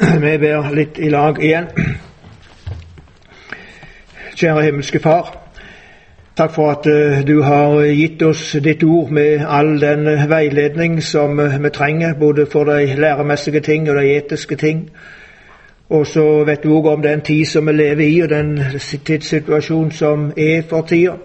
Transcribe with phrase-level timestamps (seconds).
[0.20, 1.66] Vi ber litt i lag igjen.
[4.32, 5.28] Kjære himmelske Far.
[6.40, 11.36] Takk for at uh, du har gitt oss ditt ord med all den veiledning som
[11.36, 14.86] uh, vi trenger, både for de læremessige ting og de etiske ting.
[15.90, 18.56] Og så vet du òg om den tid som vi lever i, og den
[19.04, 21.18] tidssituasjonen som er for tida.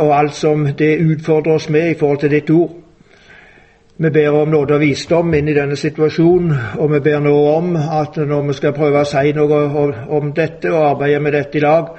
[0.00, 2.83] Og alt som det utfordrer oss med i forhold til ditt ord.
[3.96, 6.50] Vi ber om nåde og visdom inn i denne situasjonen,
[6.82, 9.60] og vi ber nå om at når vi skal prøve å si noe
[10.10, 11.92] om dette og arbeide med dette i lag,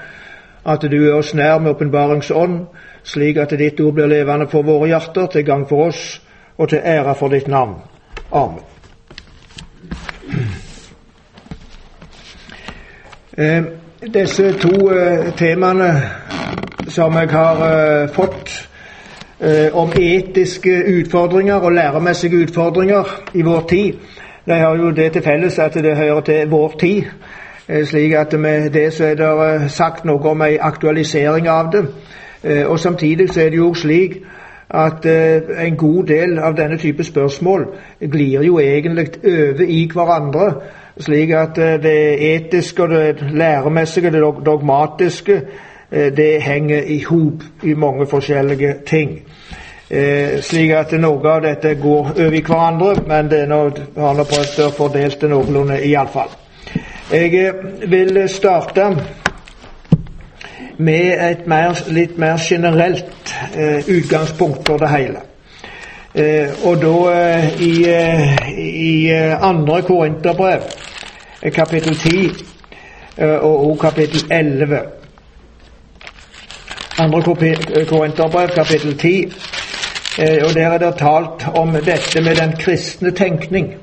[0.65, 2.59] at du er oss nær med åpenbaringsånd,
[3.03, 6.19] slik at ditt ord blir levende for våre hjerter, til gang for oss
[6.57, 7.79] og til ære for ditt navn.
[8.31, 8.59] Amen.
[13.37, 13.63] Eh,
[14.13, 15.91] disse to eh, temaene
[16.91, 18.51] som jeg har eh, fått
[19.73, 23.93] om etiske utfordringer og læremessige utfordringer i vår tid.
[24.45, 27.03] De har jo det til felles at det hører til vår tid.
[27.69, 31.71] Eh, slik at med det så er det eh, sagt noe om en aktualisering av
[31.71, 31.85] det.
[32.67, 34.19] Og Samtidig så er det jo slik
[34.69, 35.05] at
[35.65, 37.65] en god del av denne type spørsmål
[38.11, 40.53] glir jo egentlig over i hverandre.
[40.99, 45.41] Slik at det etiske og det læremessige, det dogmatiske,
[45.91, 49.19] det henger i hop i mange forskjellige ting.
[49.89, 53.59] Eh, slik at noe av dette går over i hverandre, men det nå,
[53.97, 56.33] har nå prøvd å fordele det noenlunde iallfall.
[57.11, 58.87] Jeg eh, vil starte
[60.77, 65.21] med et mer, litt mer generelt eh, utgangspunkt for det hele.
[66.15, 68.91] Eh, og da eh, i, eh, i
[69.37, 70.65] andre Korinterbrev,
[71.53, 72.29] kapittel 10
[73.21, 75.04] og, og kapittel 11.
[76.99, 77.21] Andre
[77.85, 79.33] Korinterbrev, kapittel 10
[80.19, 83.75] Eh, og Der er det talt om dette med den kristne tenkning.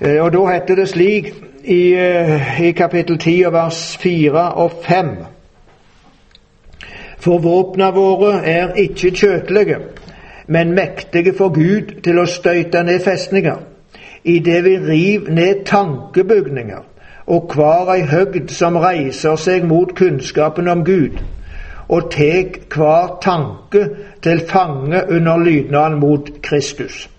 [0.00, 5.06] Eh, og Da heter det slik i, eh, i kapittel 10 vers 4 og 5
[7.18, 9.76] For våpna våre er ikke kjøtelige,
[10.46, 13.56] men mektige for Gud til å støyte ned festninger,
[14.24, 16.84] idet vi riv ned tankebygninger
[17.26, 21.20] og hver ei høgd som reiser seg mot kunnskapen om Gud
[21.90, 23.88] og tek hver tanke
[24.22, 27.10] til fange under lydnaden mot Kristus.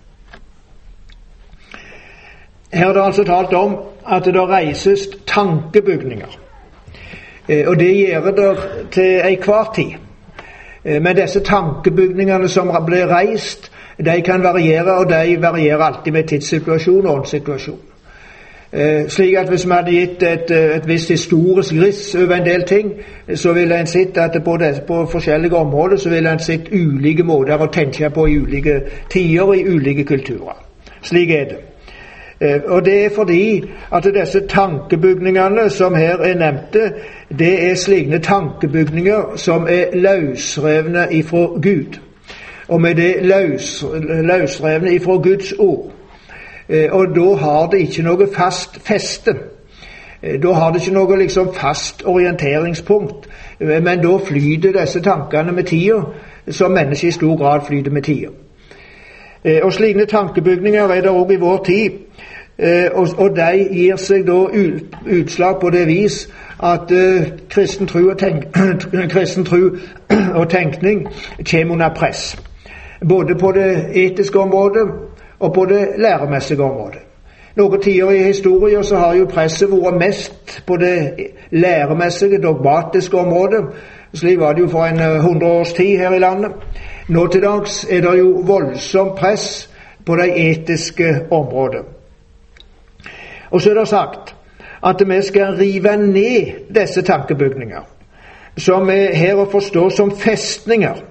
[2.72, 3.76] Her er det altså talt om
[4.08, 6.38] at det reises tankebygninger.
[7.48, 8.56] Eh, og det gjør det
[8.92, 9.92] til enhver tid.
[10.84, 16.28] Eh, men disse tankebygningene som blir reist, de kan variere, og de varierer alltid med
[16.28, 17.91] tidssituasjon og åndssituasjon.
[18.72, 22.46] Eh, slik at Hvis vi hadde gitt et, eh, et visst historisk riss over en
[22.46, 22.92] del ting,
[23.34, 27.22] så ville en sett at på, det, på forskjellige områder så ville en sett ulike
[27.22, 28.80] måter å tenke på i ulike
[29.10, 30.56] tider i ulike kulturer.
[31.02, 31.58] Slik er det.
[32.40, 33.62] Eh, og Det er fordi
[33.92, 36.92] at disse tankebygningene som her er nevnte,
[37.38, 41.98] det er slike tankebygninger som er løsrevne ifra Gud.
[42.68, 43.84] Og med det løs,
[44.22, 45.92] løsrevne ifra Guds ord.
[46.72, 49.34] Eh, og da har det ikke noe fast feste.
[50.22, 53.28] Eh, da har det ikke noe liksom fast orienteringspunkt,
[53.60, 56.00] eh, men da flyter disse tankene med tida,
[56.48, 58.28] som mennesket i stor grad flyter med tida.
[59.62, 61.90] Og Slike tankebygninger er det òg i vår tid,
[63.18, 64.36] og de gir seg da
[65.18, 66.28] utslag på det vis
[66.62, 66.92] at
[67.50, 68.44] kristen tro og, tenk,
[69.14, 69.58] kristen tro
[70.40, 71.08] og tenkning
[71.50, 72.36] kommer under press.
[73.08, 74.86] Både på det etiske området
[75.42, 77.02] og på det læremessige området.
[77.56, 83.64] Noen tider i historien så har jo presset vært mest på det læremessige, dogmatiske området.
[84.14, 86.52] Slik var det jo for en eh, hundre års tid her i landet.
[87.08, 89.68] Nå til dags er det jo voldsomt press
[90.06, 91.84] på det etiske området.
[93.50, 94.34] Og så er det sagt
[94.82, 97.82] at vi skal rive ned disse tankebygninger,
[98.56, 101.04] som er her å forstå som festninger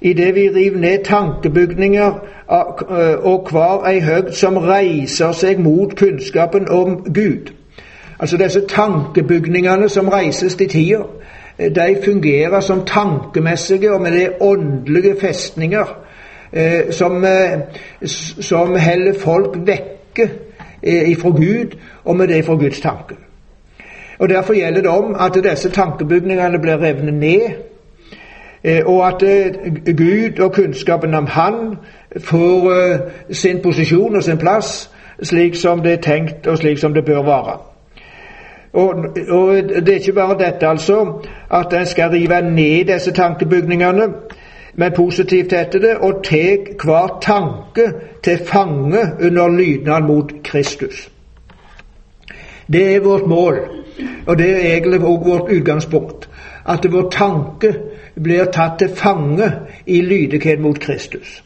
[0.00, 6.68] idet vi river ned tankebygninger eh, og hver ei høgd som reiser seg mot kunnskapen
[6.68, 7.52] om Gud.
[8.20, 11.02] Altså disse tankebygningene som reises til tida,
[11.58, 15.96] eh, de fungerer som tankemessige og med det åndelige festninger
[16.52, 17.24] eh, som,
[18.40, 20.30] som holder folk vekke
[20.82, 23.14] ifra Gud, og med det fra Guds tanke.
[24.18, 27.69] Og Derfor gjelder det om at disse tankebygningene blir revnet ned,
[28.86, 31.76] og at eh, Gud og kunnskapen om Han
[32.18, 32.98] får eh,
[33.32, 34.90] sin posisjon og sin plass
[35.22, 37.58] slik som det er tenkt, og slik som det bør være.
[38.72, 38.88] Og,
[39.28, 44.02] og Det er ikke bare dette, altså, at en skal rive ned disse tankebygningene,
[44.74, 47.92] men positivt heter det, og tek hver tanke
[48.22, 51.10] til fange under lydnad mot Kristus.
[52.72, 53.58] Det er vårt mål,
[54.26, 56.28] og det er egentlig også vårt utgangspunkt.
[56.68, 57.74] At vår tanke
[58.14, 59.52] blir tatt til fange
[59.86, 61.44] i lydighet mot Kristus.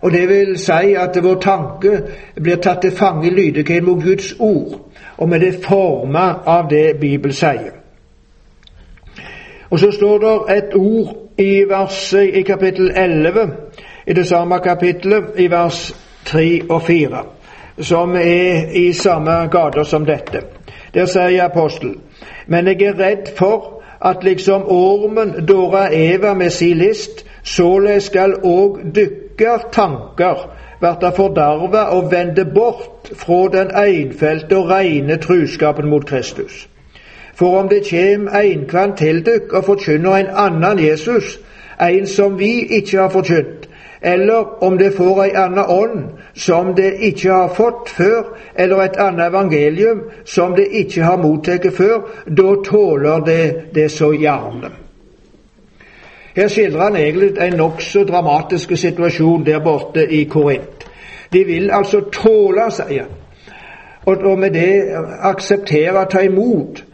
[0.00, 2.00] Og det vil si at vår tanke
[2.42, 4.80] blir tatt til fange i lydighet mot Guds ord,
[5.16, 7.72] og med det forma av det Bibelen sier.
[9.70, 13.52] Og så står det et ord i verset i kapittel 11
[14.06, 17.24] i det samme kapittelet, i vers 3 og 4,
[17.78, 20.42] som er i samme gater som dette.
[20.94, 22.00] Der sier apostelen,
[22.46, 23.75] men jeg er redd for
[24.06, 30.46] at liksom ormen dåra Eva med si list, såleis skal òg dykker tanker
[30.80, 36.68] verta fordarva og vende bort fra den einfelte og reine truskapen mot Kristus.
[37.34, 41.38] For om det kjem einkvann til dykk og forkynner en annan Jesus,
[41.80, 43.55] en som vi ikke har forkynt,
[44.06, 46.04] eller om det får ei anna ånd
[46.34, 48.22] som det ikke har fått før,
[48.54, 54.12] eller et annet evangelium som det ikke har mottatt før, da tåler det det så
[54.14, 54.70] gjerne.
[56.36, 60.86] Her skildrer han egentlig en nokså dramatisk situasjon der borte i Korint.
[61.32, 63.22] De vil altså tåle, sier han,
[64.06, 64.70] og, og med det
[65.26, 66.84] akseptere, ta imot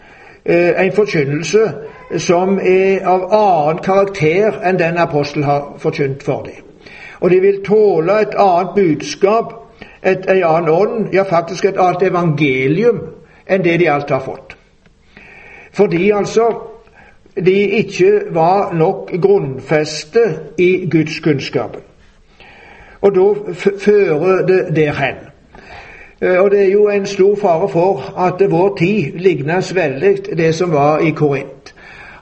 [0.44, 1.72] Eh, en forkynnelse
[2.18, 6.71] som er av annen karakter enn den apostel har forkynt for dem.
[7.22, 9.52] Og de vil tåle et annet budskap,
[10.02, 12.98] et, en annen ånd, ja faktisk et annet evangelium
[13.46, 14.56] enn det de alt har fått.
[15.72, 16.50] Fordi altså
[17.36, 20.24] de ikke var nok grunnfeste
[20.58, 21.76] i Guds kunnskap.
[23.00, 26.38] Og da fører det derhen hen.
[26.38, 30.72] og det er jo en stor fare for at vår tid lignes veldig det som
[30.72, 31.74] var i Korint.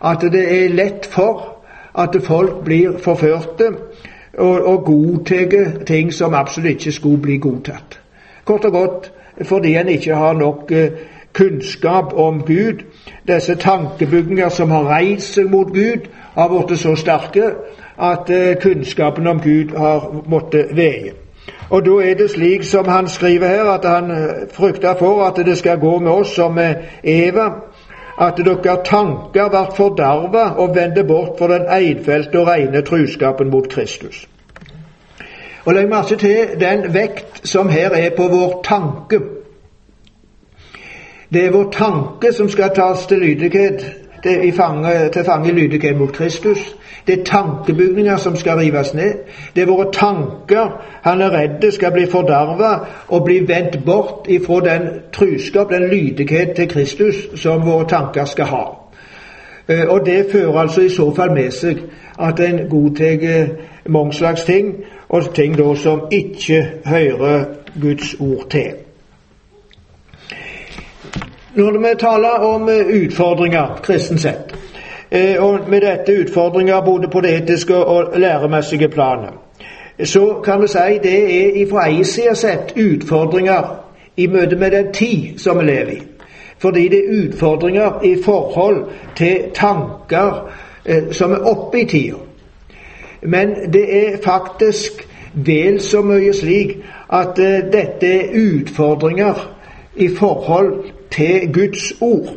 [0.04, 1.56] At det er lett for
[1.98, 3.72] at folk blir forførte
[4.38, 8.00] og, og godtar ting som absolutt ikke skulle bli godtatt.
[8.44, 9.12] Kort og godt
[9.42, 10.90] fordi en ikke har nok eh,
[11.32, 12.84] kunnskap om Gud.
[13.28, 17.52] Disse tankebygninger som har reist seg mot Gud, har blitt så sterke
[17.98, 21.14] at eh, kunnskapen om Gud har måttet veie.
[21.70, 25.46] Og da er det slik som han skriver her, at han eh, frykter for at
[25.46, 26.58] det skal gå med oss som
[27.02, 27.48] Eva,
[28.20, 33.68] at dere tanker ble fordarva og vendte bort for den eidfelte og rene truskapen mot
[33.72, 34.26] Kristus.
[35.64, 39.20] Og Legg merke til den vekt som her er på vår tanke.
[41.32, 43.84] Det er vår tanke som skal tas til lydighet,
[44.22, 46.76] til fange, fange lydighet mot Kristus.
[47.06, 49.12] Det er tankebygninger som skal rives ned.
[49.56, 52.72] Det er våre tanker han er redd skal bli forderva
[53.08, 58.44] og bli vendt bort ifra den truskap, den lydighet til Kristus som våre tanker skal
[58.44, 58.64] ha.
[59.68, 61.82] Eh, og det fører altså i så fall med seg
[62.20, 63.48] at en godtar
[63.88, 64.74] mange slags ting,
[65.08, 67.44] og ting da som ikke hører
[67.80, 68.89] Guds ord til.
[71.54, 74.54] Når vi taler om utfordringer kristent sett,
[75.10, 79.30] Eh, og med dette utfordringer både på det etiske og læremessige planet.
[80.04, 83.80] Så kan vi si det er fra ei side sett utfordringer
[84.16, 86.02] i møte med den tid som vi lever i.
[86.58, 88.84] Fordi det er utfordringer i forhold
[89.16, 90.50] til tanker
[90.86, 92.16] eh, som er oppe i tida.
[93.22, 96.78] Men det er faktisk vel så mye slik
[97.12, 99.50] at eh, dette er utfordringer
[99.96, 102.36] i forhold til Guds ord.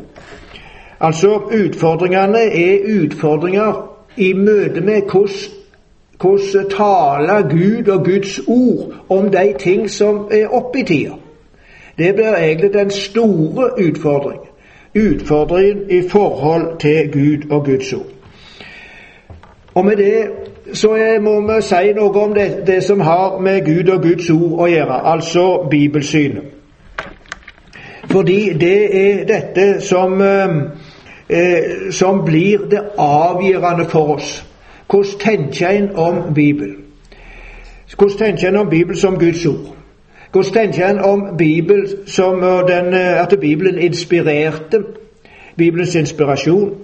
[1.00, 9.54] Altså, utfordringene er utfordringer i møte med hvordan taler Gud og Guds ord om de
[9.58, 11.10] ting som er oppe i tida.
[11.98, 14.48] Det blir egentlig den store utfordringen.
[14.96, 18.06] Utfordringen i forhold til Gud og Guds ord.
[19.74, 20.26] Og med det
[20.72, 24.60] så må vi si noe om det, det som har med Gud og Guds ord
[24.60, 26.53] å gjøre, altså bibelsynet.
[28.14, 30.48] Fordi det er dette som eh,
[31.28, 34.46] eh, som blir det avgjørende for oss.
[34.90, 36.76] Hvordan tenker en om Bibelen?
[37.98, 39.74] Hvordan tenker en om Bibelen som Guds ord?
[40.32, 44.82] Hvordan tenker en om Bibelen som den, eh, at Bibelen inspirerte?
[45.56, 46.74] Bibelens inspirasjon?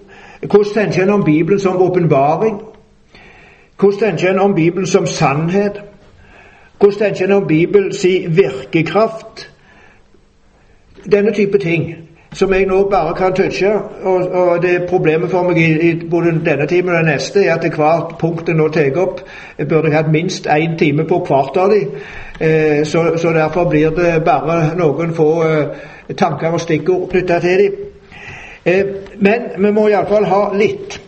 [0.51, 2.61] Hvordan tenker en om Bibelen som åpenbaring?
[3.81, 5.83] Hvordan tenker en om Bibelen som sannhet?
[6.81, 9.50] Hvordan tenker en om Bibelens virkekraft?
[11.07, 11.95] Denne type ting
[12.33, 13.73] som jeg nå bare kan touche.
[14.03, 17.57] Og, og det problemet for meg i, i, både denne timen og den neste er
[17.57, 19.23] at hvert punkt jeg nå tar opp,
[19.69, 22.01] burde jeg hatt minst én time på hvert av dem.
[22.41, 27.65] Eh, så, så, derfor blir det bare noen få eh, tanker og stikkord knytta til
[27.65, 27.87] dem.
[28.65, 28.85] Eh,
[29.19, 31.01] men vi må iallfall ha litt.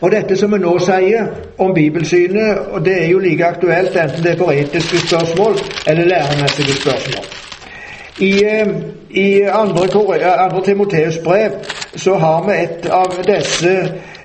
[0.00, 4.22] Og dette som vi nå sier om bibelsynet, og det er jo like aktuelt enten
[4.24, 7.43] det er for etiske spørsmål eller læremessige spørsmål.
[8.18, 8.66] I, eh,
[9.10, 9.82] i andre,
[10.38, 11.50] andre Timoteus brev
[11.96, 13.70] så har vi et av disse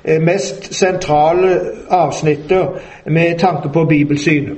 [0.04, 2.68] eh, mest sentrale avsnitter
[3.06, 4.58] med tanke på bibelsynet.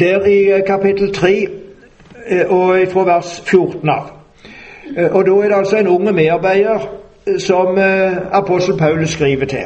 [0.00, 1.48] Der i eh, kapittel 3
[2.48, 4.10] og fra vers 14 av.
[5.10, 6.88] Og Da er det altså en unge medarbeider
[7.38, 7.78] som
[8.32, 9.64] apostel Paulus skriver til.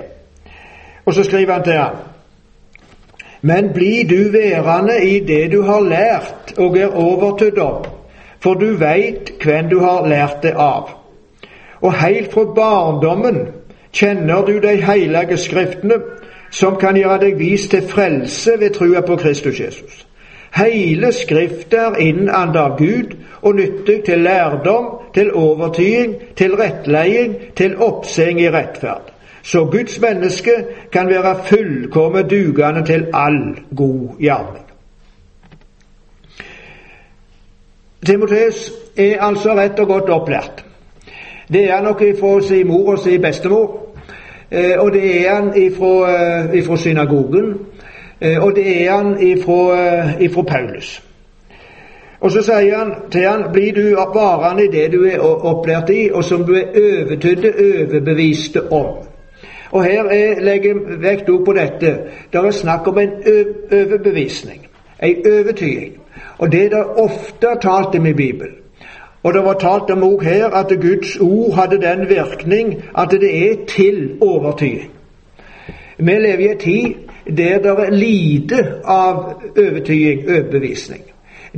[1.06, 2.11] Og så skriver han til ham
[3.42, 7.84] Men bli du værende i det du har lært og er overtydd om,
[8.40, 10.92] for du veit hvem du har lært det av.
[11.82, 13.40] Og heilt fra barndommen
[13.92, 15.98] kjenner du de hellige skriftene,
[16.50, 20.06] som kan gjøre deg vist til frelse ved trua på Kristus Jesus.
[20.54, 27.76] Hele Skriftet er innandet av Gud og nyttig til lærdom, til overtyding, til rettleding, til
[27.80, 29.11] oppseng i rettferd.
[29.42, 30.50] Så Guds menneske
[30.92, 34.66] kan være fullkomment dugende til all god gjerning.
[38.06, 40.64] Timoteus er altså rett og godt opplært.
[41.52, 43.82] Det er han nok ifra sin mor og sin bestemor.
[44.50, 47.54] Eh, og det er han ifra, eh, ifra synagogen.
[48.20, 51.02] Eh, og det er han ifra, ifra Paulus.
[52.20, 56.10] Og så sier han til han, blir du varende i det du er opplært i,
[56.12, 59.11] og som du er overtydde, overbeviste om.
[59.72, 61.92] Og her er, legger vekt på dette.
[62.32, 63.12] Det er snakk om en
[63.72, 64.66] overbevisning,
[65.02, 65.94] en overtyding.
[66.38, 68.58] Og det er det ofte talt om i Bibelen.
[69.22, 73.30] Og det var talt om òg her at Guds ord hadde den virkning at det
[73.50, 74.90] er til overtyding.
[75.98, 76.94] Vi lever i en tid
[77.26, 81.02] der det er lite av overtyding, overbevisning.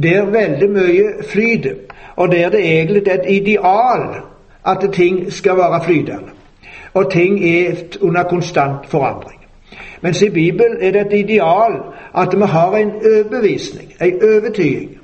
[0.02, 1.74] Der veldig mye flyter,
[2.16, 4.20] og der det egentlig er et ideal
[4.66, 6.33] at ting skal være flytende.
[6.94, 9.40] Og ting er under konstant forandring.
[10.02, 11.72] Mens i Bibelen er det et ideal
[12.14, 14.98] at vi har en overbevisning, en overtyding,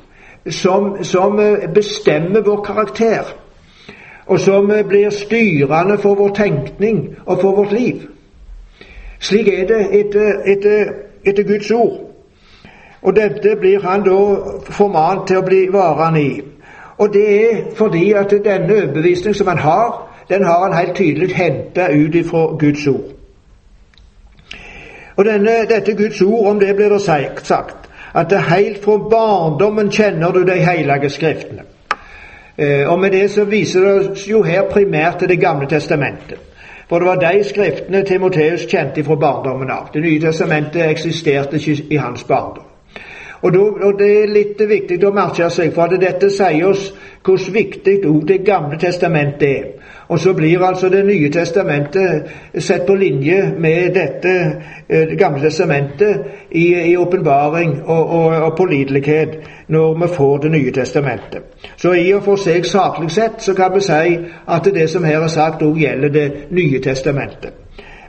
[0.49, 3.23] som, som eh, bestemmer vår karakter,
[4.27, 7.95] og som eh, blir styrende for vår tenkning og for vårt liv.
[9.19, 10.93] Slik er det etter, etter,
[11.25, 12.11] etter Guds ord.
[13.03, 14.17] Og dette blir han da
[14.71, 16.41] formant til å bli varende i.
[16.99, 21.35] Og det er fordi at denne overbevisning som han har, den har han helt tydelig
[21.35, 23.11] henta ut ifra Guds ord.
[25.17, 29.91] Og denne, dette Guds ord, om det blir det sagt, at det helt fra barndommen
[29.91, 31.63] kjenner du de hellige skriftene.
[32.59, 36.39] Eh, og med det så viser det oss jo her primært til Det gamle testamentet.
[36.89, 39.89] For det var de skriftene Timoteus kjente fra barndommen av.
[39.95, 42.65] Det nye testamentet eksisterte ikke i hans barndom.
[43.43, 43.53] Og,
[43.99, 46.93] Det er litt viktig å merke seg, for at dette sier oss
[47.25, 49.65] hvor viktig Det gamle testamentet er.
[50.11, 52.23] Og så blir altså Det nye testamentet
[52.59, 54.33] sett på linje med dette
[54.89, 59.39] eh, Det gamle testamentet i åpenbaring og, og, og, pålitelighet
[59.69, 61.43] når vi får Det nye testamentet.
[61.77, 65.21] Så i og for seg saklig sett så kan vi si at det som her
[65.21, 67.53] er sagt, òg gjelder Det nye testamentet.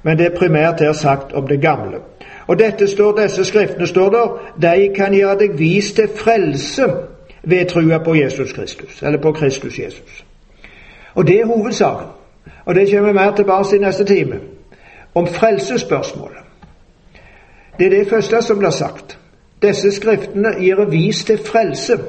[0.03, 2.01] Men det er primært her sagt om det gamle.
[2.48, 4.27] Og dette står, disse skriftene står der,
[4.62, 6.89] de kan gjøre deg vist til frelse
[7.43, 10.25] ved trua på Jesus Kristus, eller på Kristus Jesus.
[11.15, 12.08] Og det er hovedsaken.
[12.65, 14.39] Og det kommer mer tilbake i neste time.
[15.15, 16.38] Om frelsesspørsmålet.
[17.80, 19.18] Det er det første som blir sagt.
[19.62, 22.00] Disse skriftene gir vis til frelse.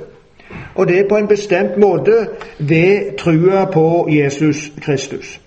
[0.75, 2.29] Og det er på en bestemt måte
[2.59, 5.41] ved trua på Jesus Kristus.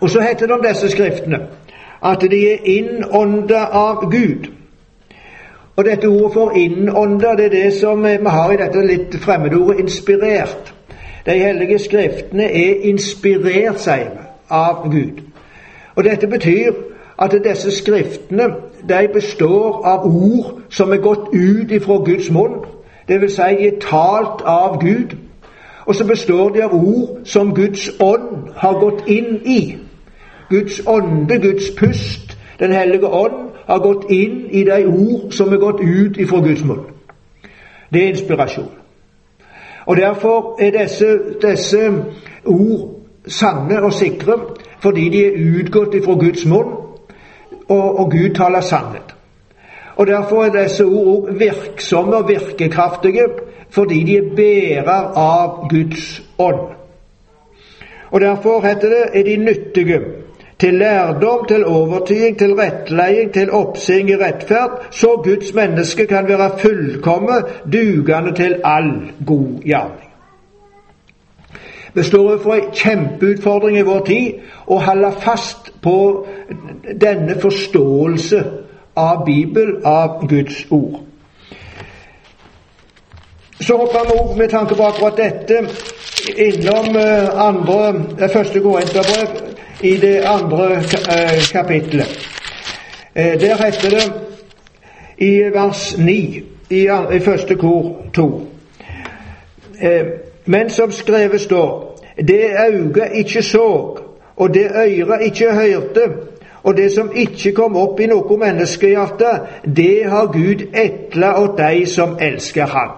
[0.00, 1.46] Og så heter det om disse skriftene
[2.04, 4.50] at de er innånda av Gud.
[5.76, 9.80] Og dette ordet for innånda, det er det som vi har i dette litt fremmedordet
[9.80, 10.75] 'inspirert'.
[11.26, 15.22] De hellige skriftene er inspirert, sier vi, av Gud.
[15.96, 16.72] Og Dette betyr
[17.18, 18.48] at disse skriftene
[18.88, 22.60] de består av ord som er gått ut ifra Guds munn,
[23.08, 23.34] dvs.
[23.34, 25.16] Si er talt av Gud.
[25.86, 29.78] Og så består de av ord som Guds ånd har gått inn i.
[30.50, 35.58] Guds ånde, Guds pust, Den hellige ånd, har gått inn i de ord som er
[35.60, 36.86] gått ut ifra Guds munn.
[37.92, 38.70] Det er inspirasjon.
[39.86, 42.04] Og Derfor er disse, disse
[42.44, 42.90] ord
[43.26, 44.38] sanne og sikre
[44.80, 46.74] fordi de er utgått ifra Guds munn,
[47.68, 49.14] og, og Gud taler sannhet.
[49.96, 53.28] Og Derfor er disse ord òg virksomme og virkekraftige
[53.70, 56.76] fordi de er bærer av Guds ånd.
[58.10, 60.00] Og Derfor heter det er de nyttige
[60.58, 66.50] til lærdom, til overtyding, til rettleding, til oppsing i rettferd, så Guds menneske kan være
[66.58, 67.32] fullkomme,
[67.72, 68.92] dugende til all
[69.26, 70.10] god gjerning.
[71.94, 74.32] Vi står overfor en kjempeutfordring i vår tid
[74.68, 76.26] å holde fast på
[77.00, 78.42] denne forståelse
[78.96, 81.00] av Bibel, av Guds ord.
[83.60, 85.62] Så hopper vi òg, med tanke på akkurat dette,
[86.36, 91.52] innom eh, andre, første Korinterbrev i det andre kapitlet.
[91.52, 92.28] kapittelet.
[93.14, 94.12] Eh, der heter det
[95.18, 98.48] i vers 9 i, i første kor 2
[100.44, 103.98] Men som skrevet står Det auga ikke så,
[104.36, 106.12] og det øyra ikke hørte,
[106.62, 109.32] og det som ikke kom opp i noe menneskehjerte,
[109.76, 112.90] det har Gud etla åt de som elsker Han.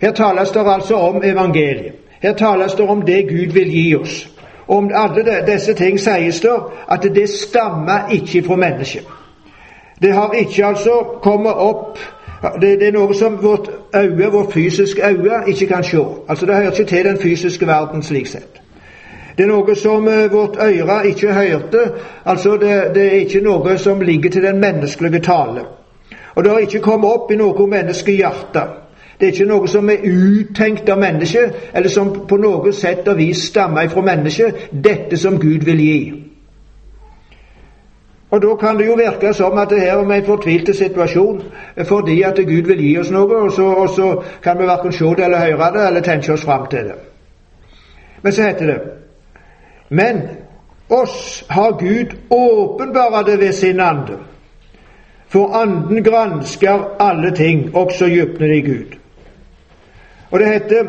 [0.00, 1.92] Her tales det altså om evangeliet.
[2.22, 4.33] Her tales det om det Gud vil gi oss.
[4.68, 6.56] Om alle disse ting sies det
[6.90, 9.04] at det stammer ikke fra mennesket.
[10.02, 11.98] Det har ikke altså kommet opp
[12.60, 16.02] det, det, er noe som vårt øye, vårt fysiske øye, ikke kan se.
[16.28, 18.60] Altså Det hører ikke til den fysiske verden slik sett.
[19.38, 21.90] Det er noe som uh, vårt øre ikke hørte.
[22.24, 25.64] Altså det, det, er ikke noe som ligger til den menneskelige tale.
[26.34, 28.62] Og det har ikke kommet opp i noe menneskehjerte.
[29.24, 33.16] Det er ikke noe som er uttenkt av mennesket, eller som på noe sett og
[33.16, 34.66] vis stammer fra mennesket.
[34.84, 36.00] Dette som Gud vil gi.
[38.30, 41.42] Og Da kan det jo virke som at det her er en fortvilte situasjon
[41.84, 45.04] fordi at Gud vil gi oss noe, og så, og så kan vi verken se
[45.04, 46.98] det eller høre det eller tenke oss fram til det.
[48.22, 48.80] Men så heter det
[49.88, 50.20] Men
[50.90, 54.18] oss har Gud åpenbara det ved sin ande.
[55.28, 58.93] For anden gransker alle ting, også djupnene i Gud.
[60.34, 60.86] Og det heter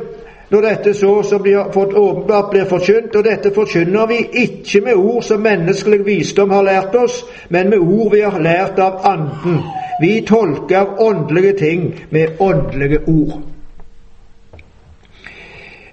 [0.49, 4.95] når dette så som blir fått åpenbart, blir forkynt, og dette forkynner vi ikke med
[4.95, 9.59] ord som menneskelig visdom har lært oss, men med ord vi har lært av Anden.
[10.01, 13.41] Vi tolker åndelige ting med åndelige ord.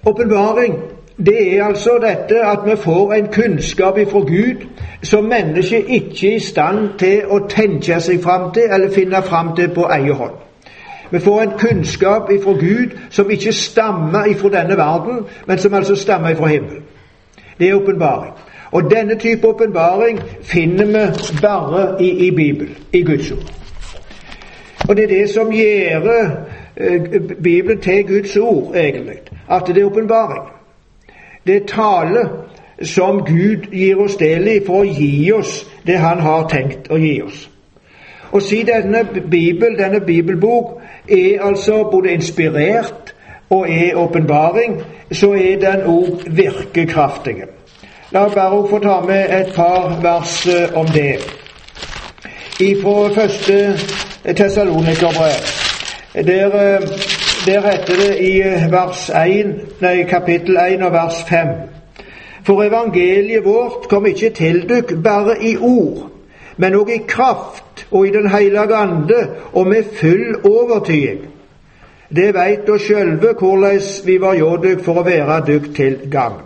[0.06, 0.78] Åpenbaring,
[1.16, 4.64] det er altså dette at vi får en kunnskap ifra Gud
[5.02, 9.54] som mennesket ikke er i stand til å tenke seg fram til eller finne fram
[9.56, 10.40] til på egen hånd.
[11.12, 15.96] Vi får en kunnskap ifra Gud som ikke stammer ifra denne verden, men som altså
[15.96, 16.82] stammer ifra himmelen.
[17.58, 18.32] Det er åpenbaring.
[18.72, 23.52] Og denne type åpenbaring finner vi bare i, i Bibelen, i Guds ord.
[24.88, 26.08] Og det er det som gjør
[26.76, 27.02] eh,
[27.42, 29.18] Bibelen til Guds ord, egentlig.
[29.50, 30.48] At det er åpenbaring.
[31.46, 32.28] Det er tale
[32.82, 36.96] som Gud gir oss del i for å gi oss det Han har tenkt å
[36.96, 37.48] gi oss.
[38.32, 43.14] Og si denne Bibel, denne bibelbok er altså både inspirert
[43.50, 47.34] og er åpenbaring, så er den òg virkekraftig.
[48.12, 51.16] La meg bare få ta med et par vers eh, om det.
[52.82, 53.78] Fra første
[54.36, 55.40] Tessalonikerbrev.
[56.14, 56.80] Der, eh,
[57.46, 61.48] der heter det i eh, vers 1, nei, kapittel 1 og vers 5
[62.46, 66.10] For evangeliet vårt kom ikke til dykk bare i ord,
[66.56, 71.20] men òg i kraft og i Den hellige ande og med full overtyding.
[72.16, 76.42] Det veit oss sjølve hvordan vi var hjå dykk for å være dykk til gagn.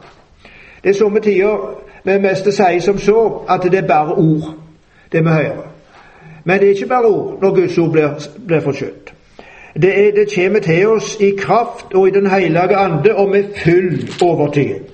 [0.83, 4.55] Det er somme tider vi mest sier som så at det er bare ord,
[5.13, 5.67] det vi hører.
[6.45, 9.13] Men det er ikke bare ord når Guds ord blir, blir forkynt.
[9.75, 14.09] Det, det kommer til oss i kraft og i Den hellige ande og med full
[14.23, 14.86] overtyding.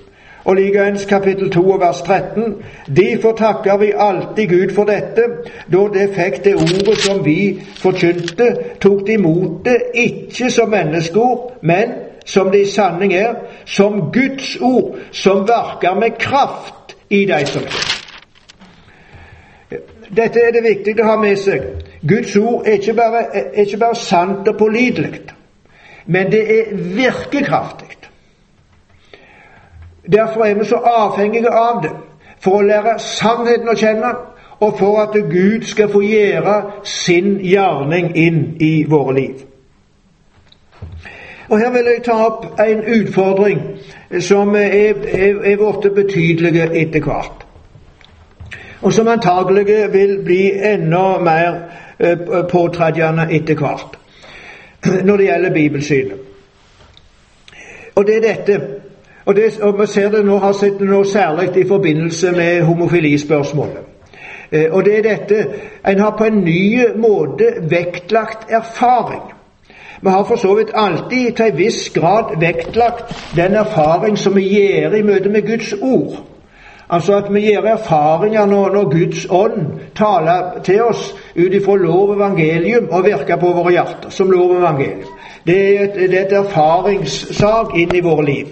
[0.45, 2.55] Og likeens kapittel 2 og vers 13.
[2.95, 5.23] Derfor takker vi alltid Gud for dette,
[5.71, 8.49] da det fikk det ordet som vi forkynte,
[8.81, 13.33] tok de imot det ikke som menneskeord, men som det i sanning er,
[13.65, 17.93] som Guds ord, som verker med kraft i de som tror.
[20.15, 21.63] Dette er det viktig å ha med seg.
[22.07, 25.21] Guds ord er ikke bare, er ikke bare sant og pålitelig,
[26.05, 27.82] men det er virkekraftig.
[30.11, 31.91] Derfor er vi så avhengige av det,
[32.39, 34.11] for å lære sannheten å kjenne,
[34.59, 39.41] og for at Gud skal få gjøre sin gjerning inn i våre liv.
[41.49, 43.59] Og Her vil jeg ta opp en utfordring
[44.19, 47.43] som er, er, er blitt betydelige etter hvert.
[48.81, 51.59] Og som antagelig vil bli enda mer
[51.99, 52.17] eh,
[52.51, 53.99] påtredjende etter hvert
[54.83, 56.17] når det gjelder bibelsynet.
[57.95, 58.59] Og det er dette
[59.25, 62.61] og, det, og Vi ser det nå, har sett det nå særlig i forbindelse med
[62.61, 63.83] homofilispørsmålet.
[64.51, 65.45] Eh, og det er dette
[65.87, 69.33] En har på en ny måte vektlagt erfaring.
[70.01, 74.41] Vi har for så vidt alltid til en viss grad vektlagt den erfaring som vi
[74.41, 76.23] gjør i møte med Guds ord.
[76.89, 82.09] Altså at vi gjør erfaringer når, når Guds ånd taler til oss ut ifra lov
[82.09, 85.09] og evangelium og virker på våre hjerter som lov og evangelium.
[85.47, 88.47] Det er et, et erfaringssak inn i våre liv.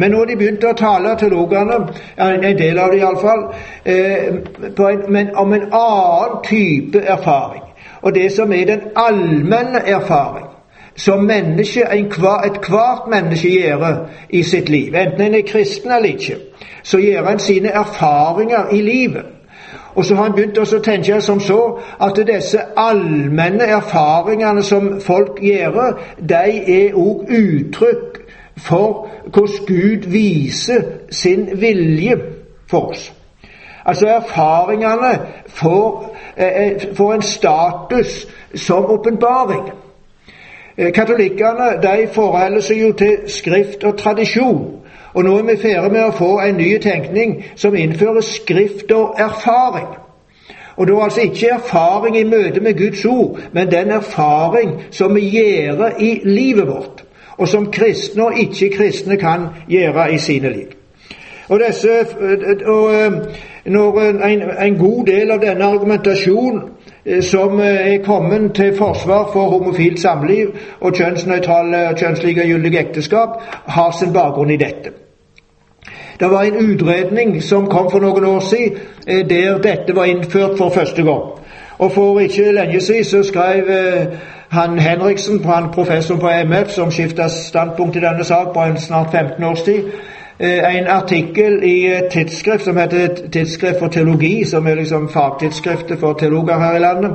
[0.00, 1.74] Men når de begynte å tale, teologene,
[2.24, 3.42] en del av dem iallfall,
[3.84, 4.30] eh,
[5.36, 7.66] om en annen type erfaring,
[8.02, 10.46] og det som er den allmenne erfaring,
[10.96, 16.38] som menneske, ethvert menneske gjør i sitt liv, enten en er kristen eller ikke,
[16.82, 19.24] så gjør en sine erfaringer i livet.
[19.94, 21.60] Og så har han begynt å tenke som så
[22.00, 26.44] at disse allmenne erfaringene som folk gjør, de
[26.78, 28.19] er òg uttrykk
[28.64, 32.16] for hvordan Gud viser sin vilje
[32.70, 33.12] for oss.
[33.84, 39.70] Altså erfaringene får, eh, eh får en status som åpenbaring.
[40.78, 44.80] Eh, katolikkene de forholder seg jo til skrift og tradisjon.
[45.14, 49.14] Og nå er vi ferdig med å få en ny tenkning som innfører skrift og
[49.18, 49.88] erfaring.
[50.76, 55.28] Og da altså ikke erfaring i møte med Guds ord, men den erfaring som vi
[55.28, 57.04] gjør i livet vårt,
[57.40, 60.76] og som kristne og ikke-kristne kan gjøre i sine liv.
[61.48, 61.88] Og, disse,
[62.66, 63.12] og eh,
[63.64, 66.60] Når en, en god del av denne argumentasjonen
[67.04, 70.46] Eh, som eh, er kommet til forsvar for homofilt samliv
[70.80, 73.28] og kjønnsnøytrale og kjønnslikegyldige ekteskap,
[73.66, 74.92] har sin bakgrunn i dette.
[76.20, 78.76] Det var en utredning som kom for noen år siden,
[79.30, 81.22] der dette var innført for første gang.
[81.78, 83.64] Og For ikke lenge siden så skrev
[84.50, 89.12] han Henriksen, han professor på MF, som skifta standpunkt i denne sak på en snart
[89.12, 89.82] 15 års tid,
[90.40, 95.98] Eh, en artikkel i et tidsskrift som heter Tidsskrift for teologi, som er liksom fagtidsskriftet
[95.98, 97.10] for teologer her i landet.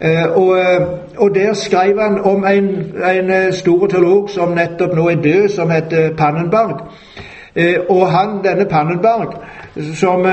[0.00, 2.64] Eh, og, eh, og, Der skrev han om en,
[3.04, 6.80] en stor teolog som nettopp nå er død, som heter Pannenberg.
[7.88, 9.32] Og han, denne Pannenberg,
[9.94, 10.26] som,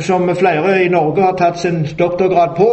[0.00, 2.68] som, flere i Norge har tatt sin doktorgrad på,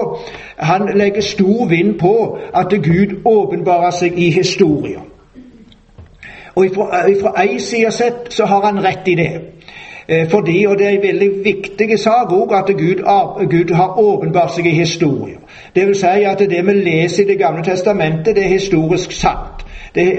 [0.57, 5.09] han legger stor vind på at Gud åpenbarer seg i historien.
[6.55, 9.31] Og fra ei side sett så har han rett i det.
[10.07, 13.01] Eh, fordi, og det er en veldig viktig sak òg, at Gud,
[13.49, 15.39] Gud, har åpenbart seg i historier.
[15.75, 19.54] Det vil si at det vi leser i Det gamle testamentet, det er historisk sant.
[19.95, 20.13] Det,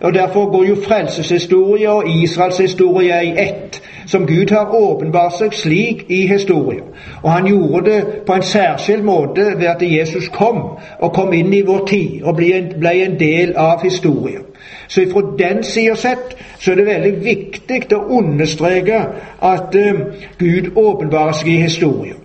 [0.00, 5.52] og Derfor går jo frelseshistorie og Israels historie i ett, som Gud har åpenbart seg
[5.52, 6.84] slik i historien.
[7.22, 10.60] Og han gjorde det på en særskilt måte ved at Jesus kom,
[10.98, 14.44] og kom inn i vår tid og ble en, ble en del av historien.
[14.88, 19.00] Så fra den sida sett så er det veldig viktig å understreke
[19.42, 20.00] at uh,
[20.38, 22.22] Gud åpenbarer seg i historien.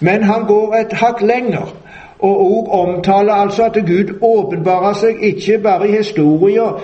[0.00, 1.74] Men han går et hakk lenger
[2.18, 6.80] og òg omtaler altså at Gud åpenbarer seg ikke bare i historier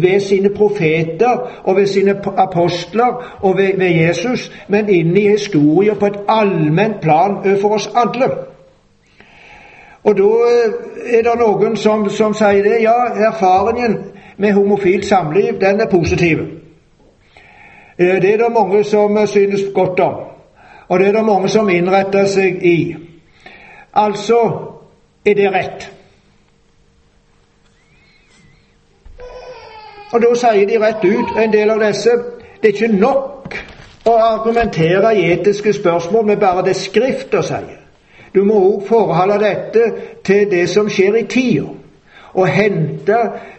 [0.00, 5.94] ved sine profeter og ved sine apostler og ved, ved Jesus, men inn i historier
[5.94, 8.30] på et allment plan overfor oss alle.
[10.04, 12.78] Og da eh, er det noen som, som sier det.
[12.82, 12.94] Ja,
[13.28, 13.98] erfaringen
[14.36, 16.38] med homofilt samliv, den er positiv.
[17.98, 20.14] Eh, det er det mange som synes godt om.
[20.88, 23.09] Og det er det mange som innretter seg i.
[24.00, 24.40] Altså
[25.24, 25.90] er det rett.
[30.12, 32.14] Og da sier de rett ut, en del av disse,
[32.62, 33.58] det er ikke nok
[34.08, 37.76] å argumentere i etiske spørsmål med bare det Skrifta sier.
[38.34, 39.92] Du må òg forholde dette
[40.24, 41.68] til det som skjer i tida.
[42.30, 43.16] Og hente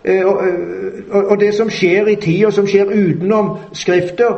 [0.07, 0.27] eh,
[1.11, 4.29] Og det som skjer i tida, som skjer utenom Skrifta,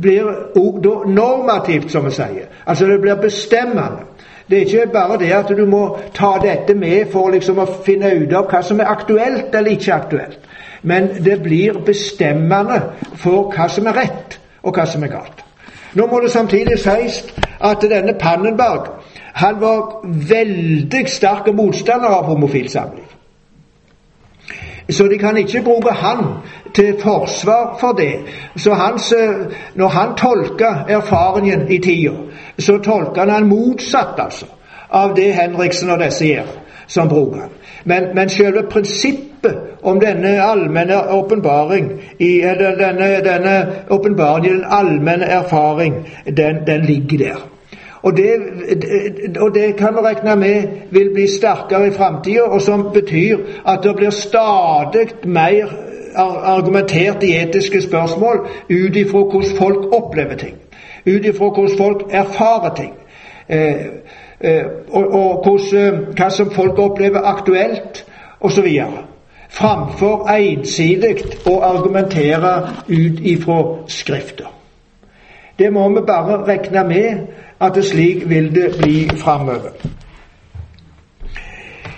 [0.00, 0.28] blir
[0.60, 2.50] òg normativt, som vi sier.
[2.66, 4.04] Altså det blir bestemmende.
[4.50, 8.14] Det er ikke bare det at du må ta dette med for liksom å finne
[8.22, 10.38] ut av hva som er aktuelt eller ikke aktuelt.
[10.82, 12.80] Men det blir bestemmende
[13.14, 15.44] for hva som er rett, og hva som er galt.
[15.94, 17.22] Nå må det samtidig sies
[17.60, 18.94] at denne Pannenberg
[19.38, 23.06] han var veldig sterk motstander av homofilsamling.
[24.90, 26.24] Så de kan ikke bruke han
[26.74, 28.14] til forsvar for det.
[28.56, 29.34] Så hans, eh,
[29.74, 32.12] Når han tolka erfaringen i tida,
[32.58, 34.46] så tolker han motsatt altså,
[34.88, 36.48] av det Henriksen og disse gjør,
[36.86, 37.54] som bruker han.
[37.84, 43.54] Men, men selve prinsippet om denne allmenne åpenbaring, denne, denne
[43.90, 47.46] åpenbaring i den allmenne erfaring, den, den ligger der.
[48.02, 48.30] Og det,
[49.40, 53.78] og det, kan vi regne med vil bli sterkere i framtida, og som betyr at
[53.82, 55.66] det blir stadig mer
[56.44, 60.54] argumentert i etiske spørsmål ut ifra hvordan folk opplever ting.
[61.08, 62.94] Ut ifra hvordan folk erfarer ting.
[63.48, 63.86] Eh,
[64.40, 68.04] eh, og, og hvordan, hva som folk opplever aktuelt,
[68.40, 68.68] osv.
[69.48, 72.52] Framfor ensidig å argumentere
[72.88, 74.52] ut ifra Skrifter.
[75.58, 77.22] Det må vi bare regne med
[77.60, 79.72] at slik vil det bli framover.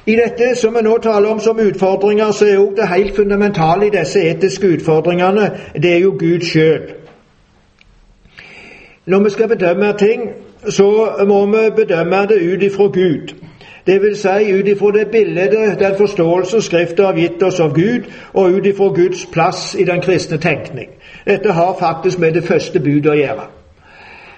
[0.07, 3.87] I dette som vi nå taler om som utfordringer, så er jo det helt fundamentale
[3.87, 5.51] i disse etiske utfordringene,
[5.83, 6.89] det er jo Gud sjøl.
[9.07, 10.31] Når vi skal bedømme ting,
[10.69, 13.35] så må vi bedømme det ut ifra Gud.
[13.87, 18.01] Det vil si ut ifra det bildet, den forståelse Skriften har gitt oss av Gud,
[18.33, 20.89] og ut ifra Guds plass i den kristne tenkning.
[21.27, 23.47] Dette har faktisk med det første budet å gjøre.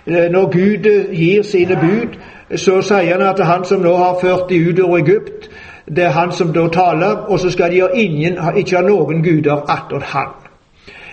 [0.06, 2.16] Eh, når Gud gir sine bud,
[2.56, 5.50] så sier han at han som nå har ført de ut av Egypt,
[5.96, 9.22] det er han som da taler, og så skal de ha ingen, ikke ha noen
[9.22, 10.32] guder attåt han.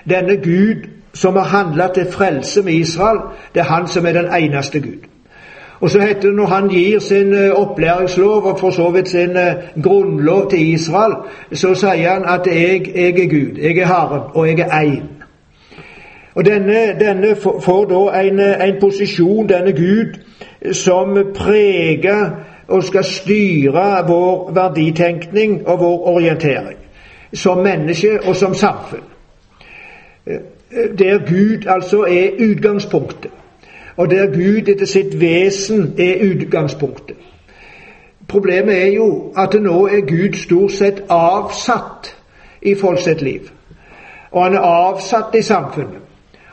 [0.09, 3.19] Denne Gud som har handla til frelse med Israel,
[3.53, 5.03] det er han som er den eneste Gud.
[5.82, 9.38] Og så heter det når han gir sin eh, opplæringslov og for så vidt sin
[9.38, 11.13] eh, grunnlov til Israel,
[11.53, 15.03] så sier han at jeg, jeg er Gud, jeg er Herren, og jeg er én.
[16.36, 20.19] Og denne, denne, får da en, en, posisjon, denne Gud,
[20.73, 22.29] som preger
[22.67, 26.77] og skal styre vår verditenkning og vår orientering.
[27.34, 29.03] Som menneske og som samfunn.
[30.97, 33.32] Der Gud altså er utgangspunktet,
[33.97, 37.15] og der Gud etter sitt vesen er utgangspunktet.
[38.27, 42.15] Problemet er jo at nå er Gud stort sett avsatt
[42.62, 43.49] i folk liv.
[44.32, 46.01] Og han er avsatt i samfunnet.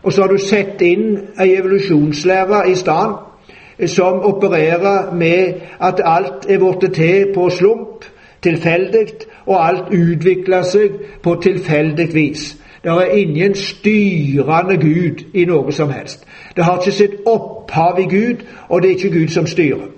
[0.02, 6.46] Og så har du sett inn ei evolusjonslære i stedet som opererer med at alt
[6.48, 8.05] er blitt til på slump,
[8.42, 9.07] tilfeldig,
[9.46, 12.55] og alt utvikler seg på tilfeldig vis.
[12.87, 16.27] Det er ingen styrende Gud i noe som helst.
[16.57, 19.88] Det har ikke sitt opphav i Gud, og det er ikke Gud som styrer.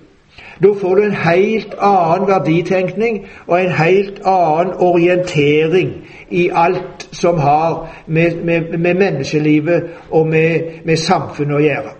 [0.62, 5.92] Da får du en helt annen verditenkning og en helt annen orientering
[6.30, 11.92] i alt som har med, med, med menneskelivet og med, med samfunnet å gjøre.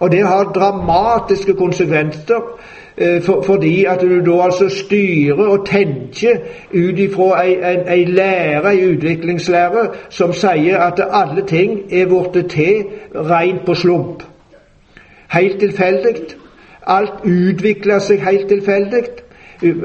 [0.00, 2.48] Og det har dramatiske konsekvenser
[2.96, 6.36] for, fordi at du da altså styrer og tenker
[6.74, 12.50] ut ifra ei, ei, ei lære, ei utviklingslære, som sier at alle ting er blitt
[12.50, 14.22] til rent på slump.
[15.32, 16.14] Helt tilfeldig.
[16.86, 19.04] Alt utvikler seg helt tilfeldig.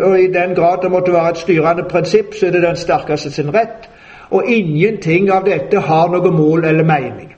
[0.01, 3.31] Og i den grad det måtte være et styrende prinsipp, så er det den sterkeste
[3.31, 3.89] sin rett.
[4.29, 7.33] Og ingenting av dette har noe mål eller mening.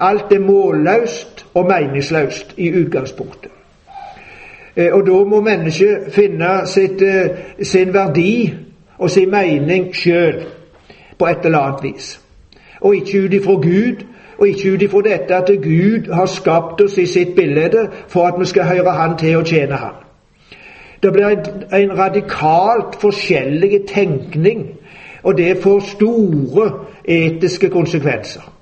[0.00, 3.49] Alt er målløst og meningsløst i utgangspunktet.
[4.76, 7.30] Eh, og da må mennesket finne sitt, eh,
[7.62, 8.54] sin verdi
[8.98, 10.42] og sin mening sjøl
[11.18, 12.20] på et eller annet vis.
[12.80, 14.04] Og ikke ut ifra Gud,
[14.38, 18.34] og ikke ut ifra dette at Gud har skapt oss i sitt bilde for at
[18.40, 19.94] vi skal høre Han til og tjene Han.
[21.02, 21.38] Det blir en,
[21.72, 24.68] en radikalt forskjellig tenkning,
[25.22, 26.72] og det får store
[27.04, 28.52] etiske konsekvenser.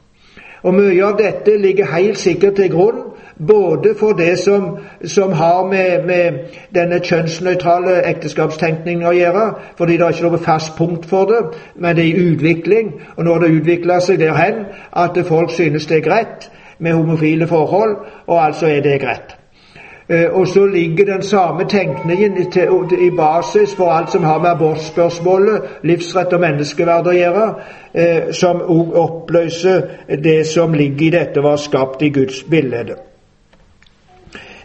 [0.62, 3.03] Og Mye av dette ligger helt sikkert til grunn
[3.38, 6.38] både for det som, som har med, med,
[6.74, 9.46] denne kjønnsnøytrale ekteskapstenkningen å gjøre,
[9.79, 11.42] fordi det er ikke noe fast punkt for det,
[11.77, 12.94] men det er i utvikling.
[13.16, 17.96] Og når det utvikler seg derhen at folk synes det er greit med homofile forhold,
[18.27, 19.38] og altså er det greit.
[20.11, 22.37] Eh, og så ligger den samme tenkningen
[23.01, 27.48] i basis for alt som har med abortspørsmålet, livsrett og menneskeverd å gjøre,
[27.94, 29.83] eh, som òg oppløser
[30.22, 32.96] det som ligger i dette var skapt i Guds bilde.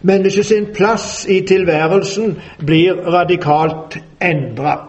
[0.04, 2.36] Menneskets plass i tilværelsen
[2.66, 4.88] blir radikalt endra.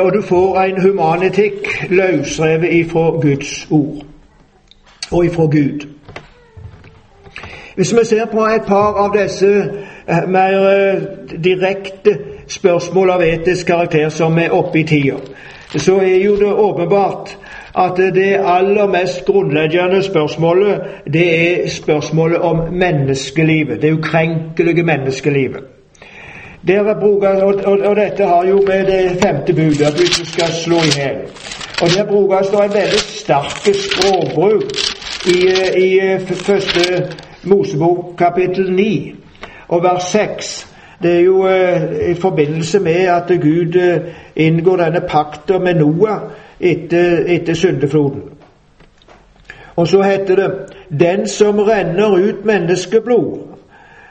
[0.00, 4.04] Og du får en humanetikk løsrevet ifra Guds ord
[5.12, 5.86] og ifra Gud.
[7.74, 9.48] Hvis vi ser på et par av disse
[10.08, 11.02] eh, mer eh,
[11.44, 15.16] direkte spørsmål av etisk karakter som er oppe i tida,
[15.76, 17.38] så er jo det åpenbart
[17.78, 20.80] at det aller mest grunnleggende spørsmålet
[21.12, 21.26] det
[21.64, 23.82] er spørsmålet om menneskelivet.
[23.82, 25.60] Det ukrenkelige menneskelivet.
[26.66, 30.26] Dere bruker, og, og, og, dette har jo med det femte budet, at du ikke
[30.26, 31.16] skal slå i hjel.
[31.82, 34.62] Og Der brukes det en veldig sterk språkbruk
[35.26, 35.38] i,
[35.84, 37.08] i første
[37.42, 39.14] Mosebok kapittel 9
[39.68, 40.66] og vers 6.
[41.02, 44.00] Det er jo eh, i forbindelse med at Gud eh,
[44.36, 46.18] inngår denne pakten med Noah
[46.64, 48.22] etter, etter syndefloden.
[49.76, 50.50] Og så heter det
[51.00, 53.38] 'Den som renner ut menneskeblod',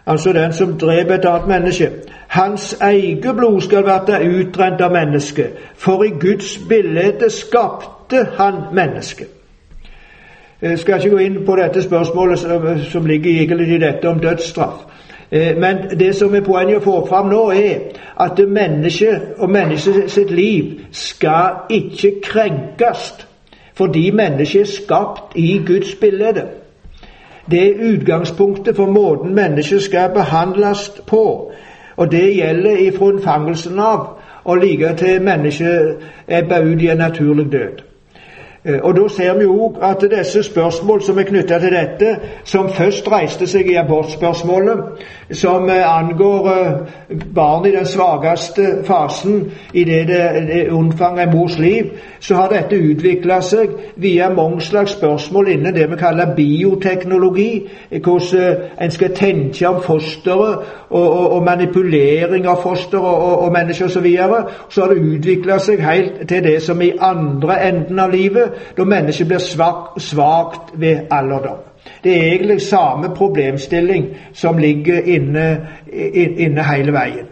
[0.06, 1.90] altså den som dreper et annet menneske,
[2.28, 9.28] hans eget blod skal være utrent av mennesket, for i Guds bilde skapte han mennesket.
[10.62, 12.40] Jeg skal ikke gå inn på dette spørsmålet
[12.92, 14.93] som ligger egentlig i dette om dødsstraff.
[15.34, 17.80] Eh, men det som er poenget å få fram nå, er
[18.22, 23.14] at mennesket og mennesket sitt liv skal ikke krenkes
[23.74, 26.44] fordi mennesket er skapt i Guds bilde.
[27.52, 31.52] Det er utgangspunktet for måten mennesket skal behandles på.
[31.98, 34.06] Og det gjelder ifra unnfangelsen av
[34.44, 37.82] og like til mennesket ebber ut i en naturlig død.
[38.66, 42.70] Eh, og Da ser vi òg at disse spørsmål som er knytta til dette, som
[42.70, 44.80] først reiste seg i abortspørsmålet,
[45.32, 51.60] som eh, angår eh, barn i den svakeste fasen i det det omfanger en mors
[51.60, 51.84] liv,
[52.20, 57.68] så har dette utvikla seg via mange slags spørsmål innen det vi kaller bioteknologi.
[58.04, 60.58] Hvordan en skal tenke om fosteret
[60.90, 63.94] og, og, og manipulering av foster og, og mennesker osv.
[63.94, 64.44] Så, videre.
[64.70, 68.84] så har det utvikla seg helt til det som i andre enden av livet da
[68.84, 69.44] mennesket blir
[69.98, 71.62] svakt ved alderdom.
[72.04, 75.68] Det er egentlig samme problemstilling som ligger inne,
[76.14, 77.28] inne hele veien.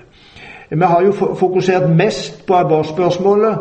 [0.70, 3.58] Vi har jo fokusert mest på abortspørsmålet.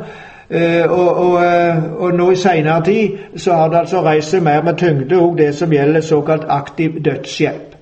[0.50, 4.42] Eh, og, og, eh, og, nå i seinere tid så har det altså reist seg
[4.42, 7.76] mer med tyngde òg det som gjelder såkalt aktiv dødshjelp.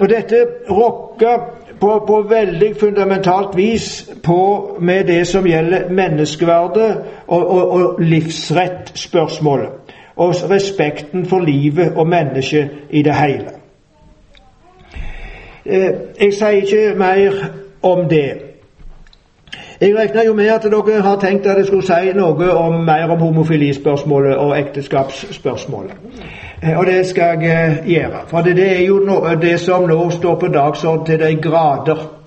[0.00, 7.50] Og dette rokker på, på, veldig fundamentalt vis på med det som gjelder menneskeverdet og,
[7.50, 9.68] og, og livsrettspørsmålet.
[10.16, 13.48] Og respekten for livet og mennesket i det hele.
[15.64, 15.90] Eh,
[16.20, 17.44] jeg sier ikke mer
[17.82, 18.50] om det.
[19.80, 23.08] Jeg regner jo med at dere har tenkt at jeg skulle si noe om, mer
[23.08, 25.96] om homofilispørsmålet og ekteskapsspørsmålet.
[26.62, 28.24] Eh, og det skal jeg eh, gjøre.
[28.26, 32.20] For det er jo det som nå står på dagsorden til de grader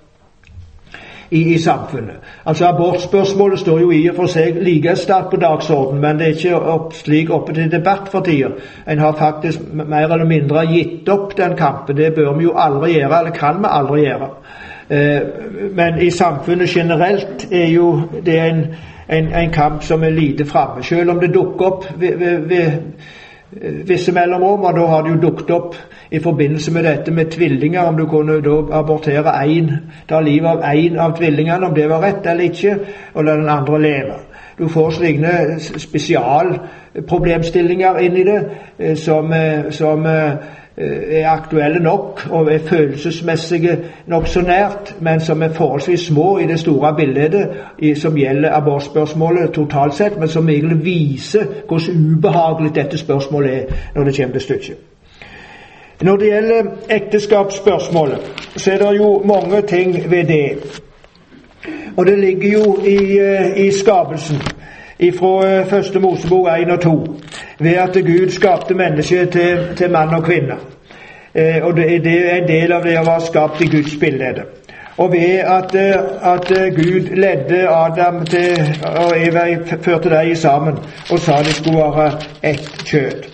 [1.32, 2.16] i, i, samfunnet.
[2.46, 6.36] Altså Abortspørsmålet står jo i og for seg like sterkt på dagsorden, men det er
[6.36, 8.50] ikke opp, slik oppe til debatt for tida.
[8.88, 11.98] En har faktisk mer eller mindre gitt opp den kampen.
[11.98, 14.30] Det bør vi jo aldri gjøre, eller kan vi aldri gjøre.
[14.90, 15.22] Eh,
[15.76, 18.66] men i samfunnet generelt er jo det en,
[19.10, 20.84] en, en kamp som er lite framme.
[20.84, 23.23] Selv om det dukker opp ved, ved, ved Eh,
[23.88, 25.76] visse mellomrom, og da har det jo dukket opp
[26.12, 29.72] i forbindelse med dette med tvillinger, om du kunne da abortere én,
[30.10, 32.80] ta livet av én av tvillingene, om det var rett eller ikke,
[33.14, 34.14] og la den andre leve.
[34.58, 40.32] Du får slike spesialproblemstillinger inn i det eh, som, eh, som Eh,
[40.78, 46.60] er aktuelle nok og er følelsesmessige nokså nært, men som er forholdsvis små i det
[46.60, 47.50] store bildet
[47.98, 53.64] som gjelder abortspørsmålet totalt sett, men som egentlig viser hvordan ubehagelig dette spørsmålet er
[53.96, 54.78] når det kommer til stykket.
[56.02, 58.20] Når det gjelder ekteskapsspørsmålet,
[58.56, 60.82] så er det jo mange ting ved det.
[61.98, 64.38] Og det ligger jo i, eh, i skapelsen
[65.12, 67.16] fra eh, første Mosebok 1 og 2
[67.60, 70.58] ved at Gud skapte mennesket til, til mann og kvinne.
[71.36, 74.46] Eh, og det, det, er en del av det å være skapt i Guds bilde.
[74.98, 75.98] Og ved at, eh,
[76.34, 79.48] at, Gud ledde Adam til, og Eva
[79.82, 80.78] førte dem sammen
[81.10, 82.12] og sa de skulle være
[82.44, 83.30] ett kjøtt.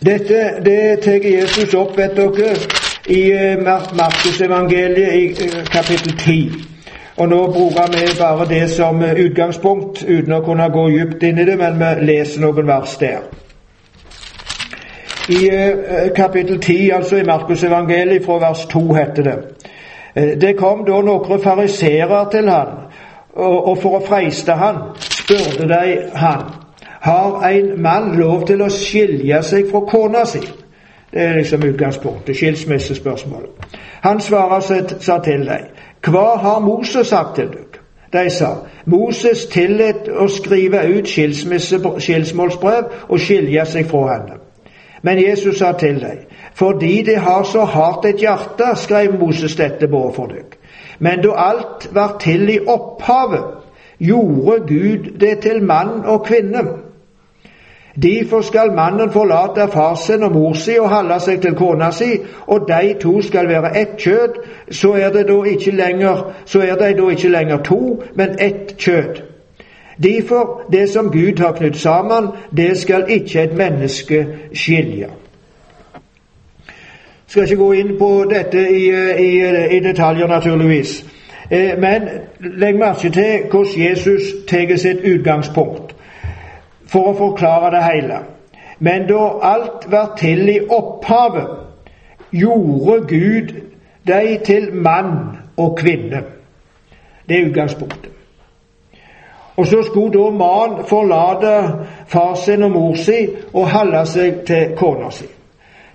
[0.00, 2.54] Dette det tar Jesus opp, vet dere,
[3.10, 3.22] i
[3.98, 6.69] Markusevangeliet i kapittel 10.
[7.20, 11.44] Og nå bruker vi bare det som utgangspunkt, uten å kunne gå dypt inn i
[11.44, 13.26] det, men vi leser noen vers der.
[15.28, 19.36] I eh, kapittel 10, altså i Markusevangeliet, fra vers 2, heter det
[20.14, 22.72] eh, Det kom da noen fariseere til han,
[23.36, 25.84] og for å freiste han, spurte de
[26.18, 26.48] han
[27.00, 30.40] har en mann lov til å skilje seg fra kona si.
[31.10, 33.78] Det er liksom utgangspunktet, skilsmissespørsmålet.
[34.04, 34.60] Han svarer
[35.00, 35.70] sa til dem,
[36.06, 37.80] hva har Moses sagt til dere?
[38.12, 38.54] De sa
[38.86, 44.40] Moses tillot å skrive ut skilsmålsbrev og skilje seg fra henne.
[45.02, 49.88] Men Jesus sa til dem, fordi de har så hardt et hjerte, skrev Moses dette
[49.88, 50.58] både for dere.
[50.98, 53.44] Men da alt var til i opphavet,
[54.00, 56.64] gjorde Gud det til mann og kvinne.
[58.02, 62.10] Derfor skal mannen forlate far sin og mor si og holde seg til kona si,
[62.46, 64.38] og de to skal være ett kjød.
[64.70, 69.22] Så er, de da ikke lenger, er da ikke lenger to, men ett kjød.
[70.02, 75.08] Derfor, det som Gud har knytt sammen, det skal ikke et menneske skilje.
[77.26, 78.86] Skal ikke gå inn på dette i,
[79.18, 79.30] i,
[79.76, 81.04] i detaljer, naturligvis.
[81.50, 82.08] Eh, men
[82.40, 85.89] legg merke til hvordan Jesus tar sitt utgangspunkt
[86.90, 88.20] for å forklare det hele.
[88.78, 91.48] Men da alt var til i opphavet,
[92.32, 93.52] gjorde Gud
[94.06, 96.22] deg til mann og kvinne.
[97.28, 98.10] Det er utgangspunktet.
[99.56, 101.56] Og så skulle da mann forlate
[102.08, 105.26] far sin og mor si og holde seg til kona si.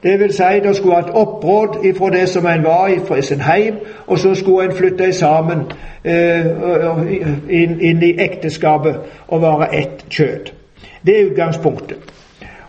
[0.04, 3.76] Det vil si, det skulle et oppråd ifra det som en var i sin heim,
[4.08, 5.64] og så skulle en flytte sammen
[6.04, 6.46] eh,
[7.50, 10.55] inn, inn, i ekteskapet og være ett kjød.
[11.06, 11.98] Det er utgangspunktet.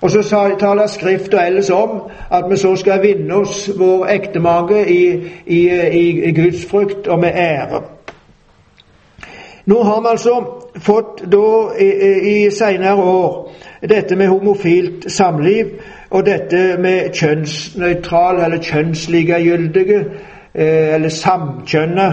[0.00, 0.22] Og så
[0.58, 5.02] taler Skrifta ellers om at vi så skal vinne oss vår ektemage i,
[5.46, 5.60] i,
[5.92, 7.82] i, i gudsfrykt og med ære.
[9.66, 10.34] Nå har vi altså
[10.78, 11.46] fått da
[11.80, 11.88] i,
[12.44, 13.52] i senere år
[13.88, 15.66] dette med homofilt samliv
[16.10, 19.98] og dette med kjønnsnøytral eller kjønnslikegyldige
[20.54, 22.06] eh, eller samkjønna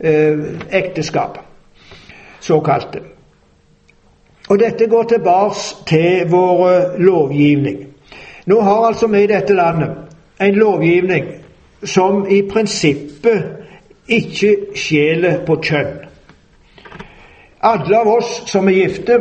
[0.00, 1.38] eh, ekteskap,
[2.40, 3.00] såkalte.
[4.50, 7.86] Og dette går tilbake til vår eh, lovgivning.
[8.46, 9.90] Nå har altså vi i dette landet
[10.40, 11.24] en lovgivning
[11.84, 13.44] som i prinsippet
[14.08, 15.92] ikke skjeler på kjønn.
[17.62, 19.20] Alle av oss som er gifte,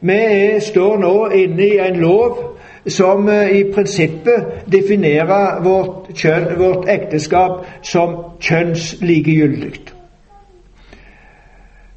[0.00, 2.38] vi står nå inne i en lov
[2.86, 9.89] som eh, i prinsippet definerer vårt, kjønn, vårt ekteskap som kjønnslikegyldig.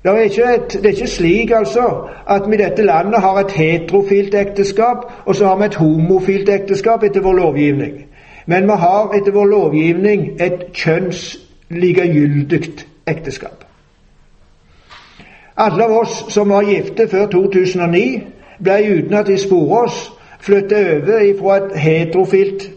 [0.03, 3.51] Det er, et, det er, ikke slik altså at vi i dette landet har et
[3.51, 7.93] heterofilt ekteskap, og så har vi et homofilt ekteskap etter vår lovgivning.
[8.45, 12.69] Men vi har etter vår lovgivning et kjønnslikegyldig
[13.07, 13.63] ekteskap.
[15.57, 18.23] Alle av oss som var gifte før 2009,
[18.63, 20.11] ble uten at de sporer oss,
[20.43, 22.67] flyttet over fra et heterofilt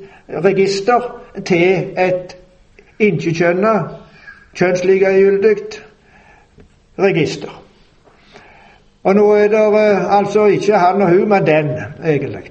[0.45, 1.11] register
[1.45, 2.37] til et
[3.01, 3.75] ikke-kjønna,
[4.55, 5.57] kjønnslikegyldig
[6.99, 7.63] register.
[9.05, 11.71] Og nå er det uh, altså ikke han og hun, men den,
[12.05, 12.51] egentlig.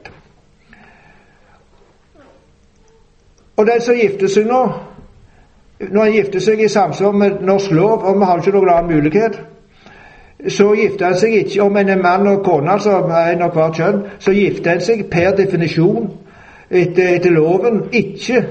[3.58, 4.62] Og den som gifter seg nå,
[5.80, 8.96] når han gifter seg i samsvar med norsk lov, og vi har ikke noen annen
[8.96, 9.40] mulighet
[10.48, 13.80] så gifter han seg ikke Om en er mann og kone, altså en av hvert
[13.80, 16.12] kjønn, så gifter han seg per definisjon
[16.70, 18.42] etter, etter loven ikke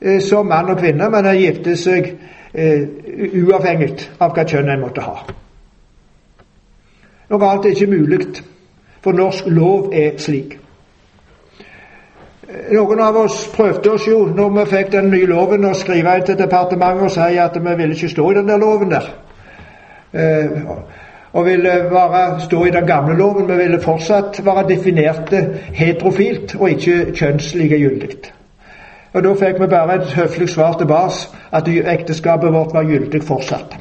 [0.00, 2.14] eh, som mann og kvinne, men han gifter seg eh,
[2.56, 5.16] uavhengig av hva kjønn en måtte ha.
[7.28, 8.20] Noe annet er ikke mulig,
[9.02, 10.58] for norsk lov er slik.
[12.46, 16.14] Eh, noen av oss prøvde oss jo, når vi fikk den nye loven, å skrive
[16.16, 19.10] inn til departementet og si at vi ville ikke stå i den der loven der.
[20.14, 20.70] Eh,
[21.36, 25.42] og ville bare stå i den gamle loven, men ville fortsatt være definerte
[25.74, 28.35] heterofilt og ikke kjønnslikegyldig.
[29.12, 31.14] Og Da fikk vi bare et høflig svar tilbake
[31.52, 33.76] at ekteskapet vårt var gyldig fortsatt.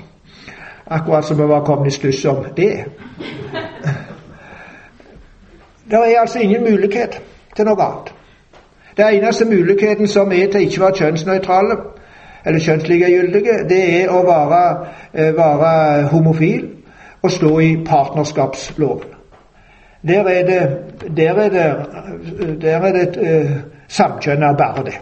[0.88, 2.86] Akkurat som vi var kommet i stuss om det.
[5.90, 7.22] Det er altså ingen mulighet
[7.56, 8.14] til noe annet.
[8.98, 11.76] Det eneste muligheten som er til ikke å være kjønnsnøytrale,
[12.46, 14.62] eller kjønnslikegyldige, det er å være,
[15.14, 16.70] eh, være homofil
[17.22, 19.16] og stå i partnerskapsloven.
[20.08, 20.78] Der er det,
[21.18, 21.76] der er det,
[22.62, 23.52] det uh,
[23.88, 25.00] samkjønna bare det.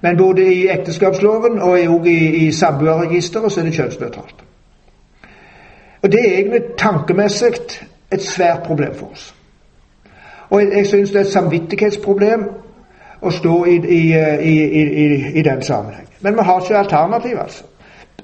[0.00, 4.44] Men både i ekteskapsloven og i, i samboerregisteret så er det kjønnsnøytralt.
[6.02, 7.52] Og det er egentlig tankemessig
[8.12, 9.34] et svært problem for oss.
[10.50, 12.44] Og jeg, jeg syns det er et samvittighetsproblem
[13.22, 14.62] å stå i, i,
[15.34, 16.06] i den sammenheng.
[16.20, 17.64] Men vi har ikke alternativ, altså.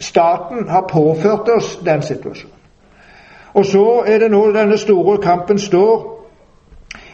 [0.00, 2.54] Staten har påført oss den situasjonen.
[3.54, 6.26] Og så er det nå denne store kampen står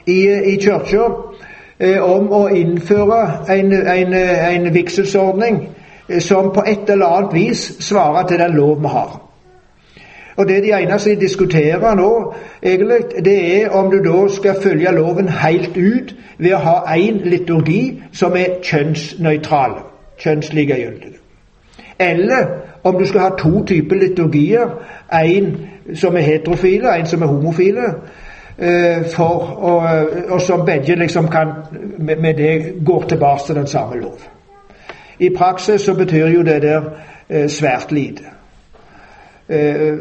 [0.06, 1.08] i, i kirka
[2.00, 5.68] om å innføre en, en, en vigselsordning
[6.08, 9.20] eh, som på et eller annet vis svarer til den lov vi har.
[10.36, 14.92] Og Det de eneste de diskuterer nå, egentlig, det er om du da skal følge
[14.92, 19.74] loven helt ut ved å ha én liturgi som er kjønnsnøytral,
[20.18, 21.12] kjønnslikegyldig.
[21.98, 22.46] Eller
[22.84, 24.68] om du skal ha to typer liturgier.
[25.12, 25.56] En
[25.94, 27.94] som er heterofile, en som er homofile.
[28.60, 31.46] Eh, for, og, og, som begge liksom kan
[31.98, 34.18] med, det går tilbake til den samme lov.
[35.18, 36.82] I praksis så betyr jo det der
[37.30, 38.22] eh, svært lite.
[39.48, 39.96] Eh,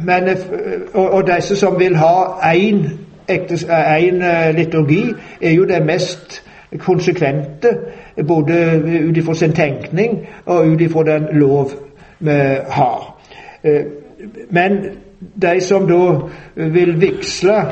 [0.00, 0.28] men,
[0.94, 2.86] og, og, disse som vil ha én
[4.56, 6.42] liturgi, er jo det mest
[6.78, 7.68] konsekvente,
[8.26, 11.70] både ut ifra sin tenkning og ut ifra den lov
[12.20, 12.30] vi
[12.68, 13.20] har.
[14.50, 14.78] Men
[15.42, 16.16] de som da
[16.54, 17.64] vil vigsle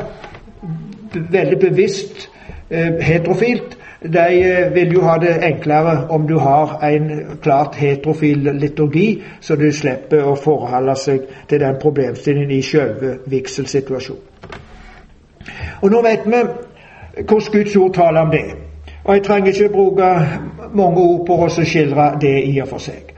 [1.30, 2.28] veldig bevisst
[2.70, 7.10] eh, heterofilt, de eh, vil jo ha det enklere om du har en
[7.42, 14.22] klart heterofil liturgi, så du slipper å forholde seg til den problemstillingen i selve vigselsituasjonen.
[15.82, 16.40] Og nå vet vi
[17.16, 18.46] hvordan Guds ord taler om det.
[19.04, 20.08] Og jeg trenger ikke bruke
[20.74, 23.12] mange ord på å skildre det i og for seg.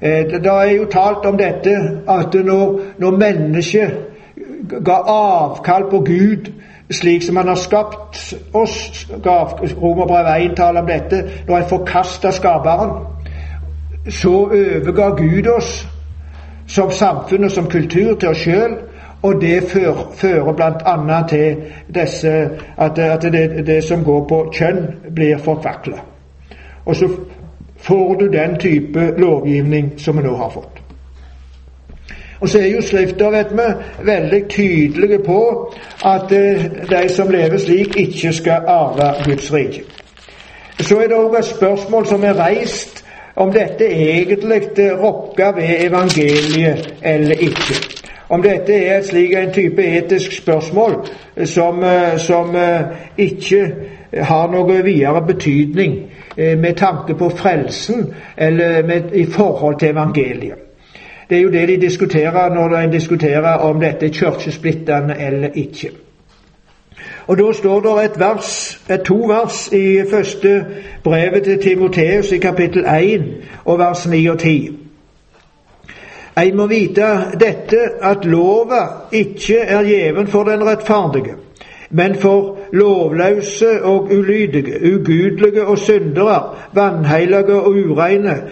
[0.00, 1.76] Eh, det er jo talt om dette
[2.08, 3.90] at når, når mennesket
[4.84, 6.52] ga avkall på Gud
[6.92, 9.08] slik som Han har skapt oss
[9.82, 11.24] Romerbrevet 1 taler om dette.
[11.48, 12.90] Når en forkasta skaperen,
[14.08, 15.88] så overga Gud oss
[16.66, 18.76] som samfunn og som kultur til oss sjøl
[19.22, 21.22] Og det fører, fører bl.a.
[21.28, 21.56] til
[21.94, 22.28] disse,
[22.76, 25.98] at, at det, det, som går på kjønn, blir forkvakla.
[26.86, 27.08] Og så
[27.76, 30.82] får du den type lovgivning som vi nå har fått.
[32.42, 33.66] Og så er jo Skrifta vet vi,
[34.04, 35.42] veldig tydelige på
[36.04, 39.82] at eh, de som lever slik, ikke skal arve Guds rike.
[40.80, 43.04] Så er det òg et spørsmål som er reist
[43.36, 44.62] om dette egentlig
[44.98, 47.78] rokker ved evangeliet eller ikke.
[48.28, 50.98] Om dette er et slik en type etisk spørsmål
[51.44, 53.62] som, eh, som eh, ikke
[54.18, 55.94] har noe videre betydning
[56.36, 60.71] med tanke på frelsen eller med, i forhold til evangeliet.
[61.32, 65.90] Det er jo det de diskuterer når de diskuterer om dette er kirkesplittende eller ikke.
[67.26, 70.64] Og Da står det et, vers, et to vers i første
[71.04, 73.22] brevet til Timoteus i kapittel 1
[73.64, 74.78] og vers 9 og 10.
[76.42, 77.08] En må vite
[77.40, 81.34] dette, at lova ikke er gjeven for den rettferdige,
[81.92, 86.42] men for lovløse og ulydige, ugudelige og syndere,
[86.74, 88.42] vanhellige og ureine,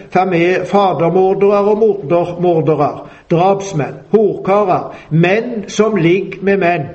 [0.65, 2.99] fadermordere og mordermordere,
[3.31, 6.89] drapsmenn, horkarer, menn som ligger med menn.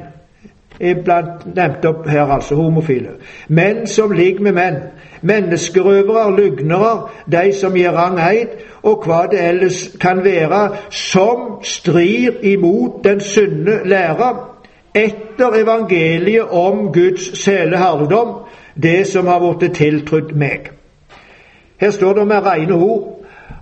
[0.81, 3.17] Iblant nevnt opp her, altså homofile.
[3.49, 4.83] Menn som ligger med menn.
[5.23, 12.37] Menneskerøvere, lygnere, de som gir rang eid, og hva det ellers kan være, som strir
[12.43, 14.35] imot den sunne lære
[14.97, 18.35] etter evangeliet om Guds sele herligdom,
[18.75, 20.71] det som har blitt tiltrudd meg.
[21.81, 23.13] Her står det med rene ord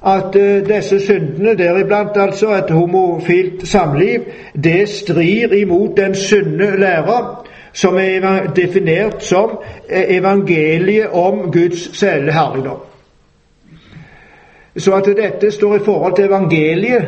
[0.04, 4.20] at uh, disse syndene, deriblant altså et homofilt samliv,
[4.64, 7.20] det strir imot den sunne lære,
[7.72, 9.58] som er definert som
[9.88, 12.78] eh, evangeliet om Guds sele herligdom.
[14.76, 17.06] Så at dette står i forhold til evangeliet,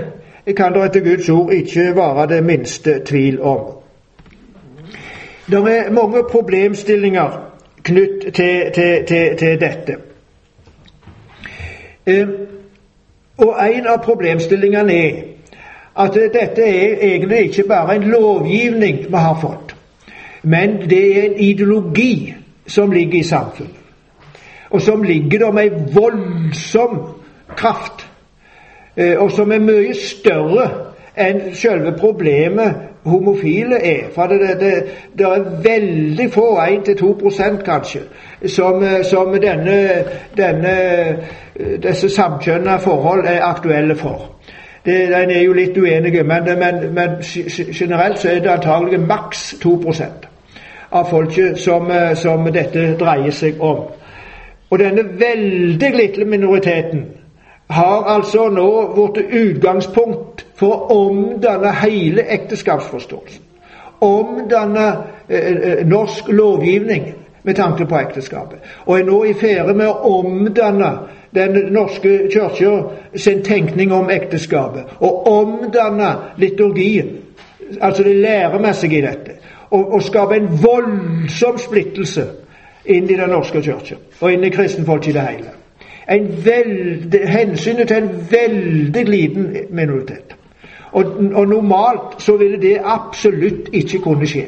[0.56, 3.75] kan det etter Guds ord ikke være det minste tvil om.
[5.50, 9.96] Det er mange problemstillinger knytt til, til, til, til dette.
[12.06, 12.28] Eh,
[13.38, 15.20] og en av problemstillingene er
[15.96, 19.76] at dette er egentlig ikke bare en lovgivning vi har fått,
[20.42, 22.34] men det er en ideologi
[22.66, 23.80] som ligger i samfunnet,
[24.70, 26.98] og som ligger der med voldsom
[27.56, 28.06] kraft,
[28.96, 30.68] eh, og som er mye større
[31.16, 32.74] enn selve problemet
[33.06, 34.10] homofile er.
[34.14, 34.72] For det, det,
[35.18, 38.00] det er veldig få, 1-2% kanskje,
[38.46, 40.04] som, som denne,
[40.36, 40.76] denne,
[41.82, 44.32] disse samkjønna forhold er aktuelle for.
[44.86, 47.10] Det, den er jo litt uenige, men, men, men,
[47.74, 50.28] generelt så er det antagelig maks 2%
[50.90, 53.88] av folket som, som dette dreier seg om.
[54.70, 57.04] Og denne veldig lille minoriteten
[57.68, 63.42] har altså nå blitt utgangspunkt for å omdanne hele ekteskapsforståelsen.
[64.00, 64.86] Omdanne
[65.28, 68.58] eh, eh, norsk lovgivning med tanke på ekteskapet.
[68.86, 70.96] Og er nå i ferde med å omdanne
[71.36, 74.94] Den norske kirke sin tenkning om ekteskapet.
[75.04, 77.10] Og omdanne liturgien,
[77.80, 79.36] altså det læremessige i dette.
[79.70, 82.24] Og, og skape en voldsom splittelse
[82.86, 85.56] inn i Den norske kirke og inn i kristenfolket i det hele
[86.44, 90.36] veld, hensynet til en veldig liten minoritet.
[90.92, 91.04] Og,
[91.34, 94.44] og, normalt så ville det absolutt ikke kunne skje.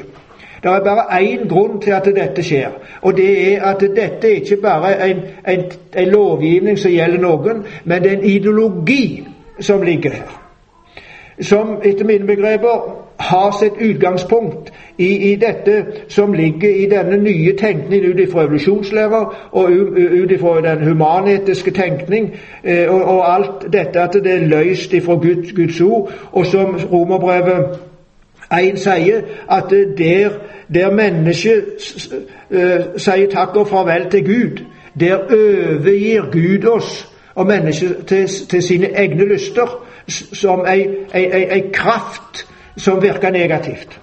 [0.62, 2.70] Det er bare én grunn til at dette skjer,
[3.02, 5.64] og det er at dette ikke bare er en, en,
[5.96, 9.26] en lovgivning som gjelder noen, men det er en ideologi
[9.60, 10.42] som ligger her.
[11.40, 17.56] Som etter mine begreper har sitt utgangspunkt i, i, dette som ligger i denne nye
[17.56, 22.32] tenkningen ut ifra evolusjonslærer og ut ifra den humanetiske tenkning,
[22.64, 26.78] eh, og, og, alt dette at det er løst ifra Guds, Guds ord, og som
[26.92, 27.78] Romerbrevet
[28.60, 30.30] 1 sier, at der,
[30.74, 31.64] der mennesket
[32.50, 34.64] uh, sier takk og farvel til Gud,
[35.00, 40.80] der overgir Gud oss og mennesket til, til sine egne lyster som ei,
[41.14, 42.46] ei, ei, ei kraft
[42.76, 44.00] som virker negativt.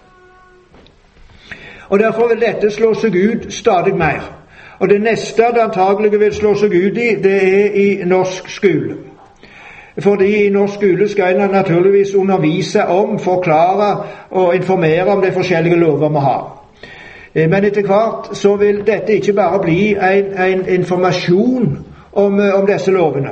[1.89, 4.31] Og Derfor vil dette slå seg ut stadig mer.
[4.79, 8.95] Og Det neste det antagelig vil slå seg ut i, det er i norsk skole.
[9.99, 15.75] Fordi i norsk skole skal en naturligvis undervise om, forklare og informere om de forskjellige
[15.75, 16.65] lover vi har.
[17.35, 21.77] Eh, men etter hvert så vil dette ikke bare bli en, en informasjon
[22.11, 23.29] om, eh, om disse lovene,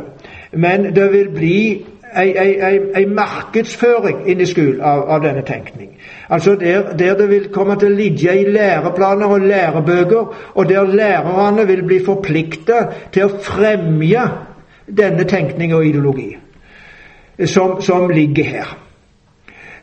[0.52, 1.86] men det vil bli
[2.16, 5.93] en markedsføring inn i skolen av, av, denne tenkning.
[6.34, 10.88] Altså der, der, det vil komme til å ligge i læreplaner og lærebøker, og der
[10.90, 12.80] lærerne vil bli forplikta
[13.14, 14.24] til å fremme
[14.90, 16.32] denne tenkning og ideologi
[17.46, 18.74] som, som ligger her.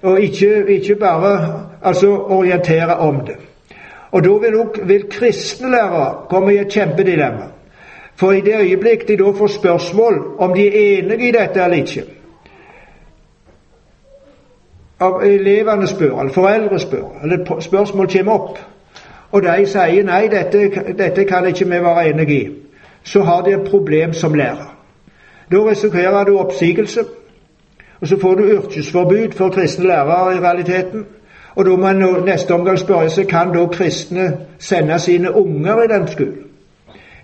[0.02, 1.32] og ikke, ikke bare
[1.82, 3.36] altså, orientere om det.
[4.10, 7.46] Og da vil, vil kristne lærere komme i et kjempedilemma.
[8.16, 11.76] For i det øyeblikk de da får spørsmål om de er enige i dette eller
[11.76, 12.19] ikke
[15.00, 18.58] av Elevene spør, eller foreldre spør, eller spørsmål kommer opp,
[19.32, 20.66] og de sier nei, dette,
[20.98, 22.42] dette kan ikke vi være enig i,
[23.04, 24.76] så har de et problem som lærer.
[25.52, 27.04] Da risikerer du oppsigelse,
[28.00, 31.06] og så får du yrkesforbud for kristne lærere i realiteten.
[31.54, 34.28] Og da må en neste omgang spørre seg kan da kristne
[34.58, 36.46] sende sine unger i den skolen.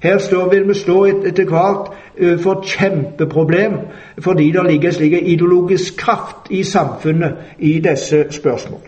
[0.03, 3.73] Her står, vil vi stå etter hvert overfor et kjempeproblem
[4.19, 8.81] fordi det ligger slik ideologisk kraft i samfunnet i disse spørsmål.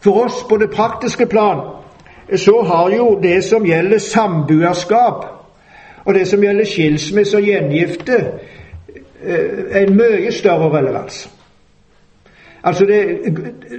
[0.00, 1.60] For oss på det praktiske plan
[2.36, 5.24] så har jo det som gjelder samboerskap,
[6.04, 8.16] og det som gjelder skilsmisse og gjengifte,
[9.22, 11.37] eh, en mye større relevans.
[12.64, 13.18] Altså det,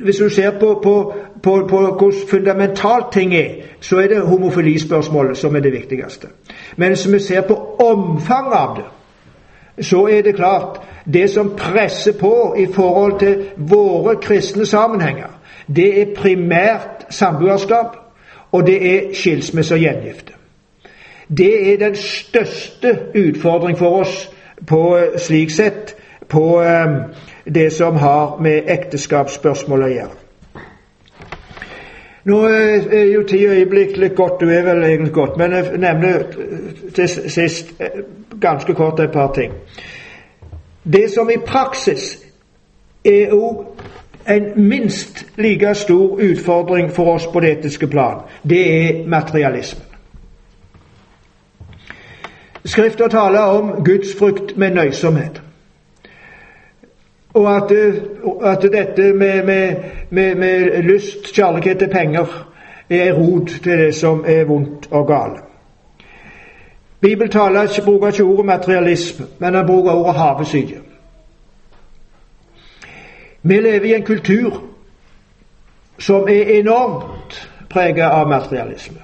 [0.03, 1.13] Hvis du ser på, på,
[1.43, 3.49] på, på hvor fundamentalt ting er,
[3.79, 6.27] så er det homofilispørsmålet som er det viktigste.
[6.77, 8.85] Men hvis vi ser på omfanget av det,
[9.85, 10.81] så er det klart
[11.13, 15.39] det som presser på i forhold til våre kristne sammenhenger,
[15.75, 17.97] det er primært samboerskap,
[18.51, 20.33] og det er skilsmisse og gjengifte.
[21.37, 24.29] Det er den største utfordring for oss
[24.67, 25.95] på slik sett
[26.29, 26.95] på um,
[27.45, 30.17] det som har med ekteskapsspørsmål å gjøre.
[32.29, 36.23] Nå er jo tida øyeblikkelig godt, du er vel egentlig godt, men jeg nevner
[36.95, 38.03] til sist eh,
[38.41, 39.53] ganske kort et par ting.
[40.83, 42.17] Det som i praksis
[43.05, 43.65] er òg
[44.29, 49.85] en minst like stor utfordring for oss på det etiske plan, det er materialismen.
[52.65, 55.41] Skrifta taler om Guds frykt med nøysomhet.
[57.33, 57.71] Og at,
[58.43, 59.75] at dette med, med,
[60.09, 62.25] med, med, lyst, kjærlighet til penger,
[62.89, 65.43] er rot til det som er vondt og galt.
[67.01, 70.81] Bibelen taler bruker ikke ordet materialisme, men han bruker ordet havesyke.
[73.43, 74.63] Vi lever i en kultur
[75.99, 78.99] som er enormt preget av materialisme.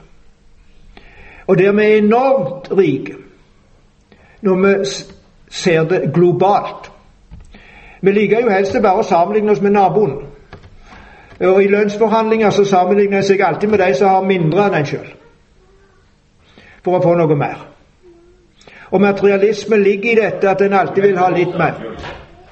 [1.48, 3.16] Og der vi er enormt rike
[4.42, 4.86] når vi
[5.50, 6.92] ser det globalt.
[8.06, 10.18] Vi liker jo helst bare å sammenligne oss med naboen.
[11.40, 14.86] Og I lønnsforhandlinger så sammenligner en seg alltid med de som har mindre enn en
[14.88, 15.08] sjøl,
[16.86, 17.66] for å få noe mer.
[18.92, 21.82] Og materialisme ligger i dette at en alltid vil ha litt mer.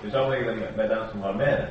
[0.02, 1.62] Du sammenligner med den som har mer?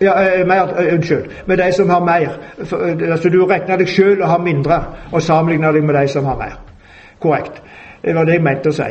[0.00, 1.30] Ja, eh, mer, uh, Unnskyld.
[1.46, 2.28] Med de som har mer.
[2.58, 6.24] Uh, altså Du regner deg sjøl og har mindre, og sammenligner deg med de som
[6.24, 6.58] har mer.
[7.20, 7.62] Korrekt.
[8.02, 8.90] Det var det jeg mente å si.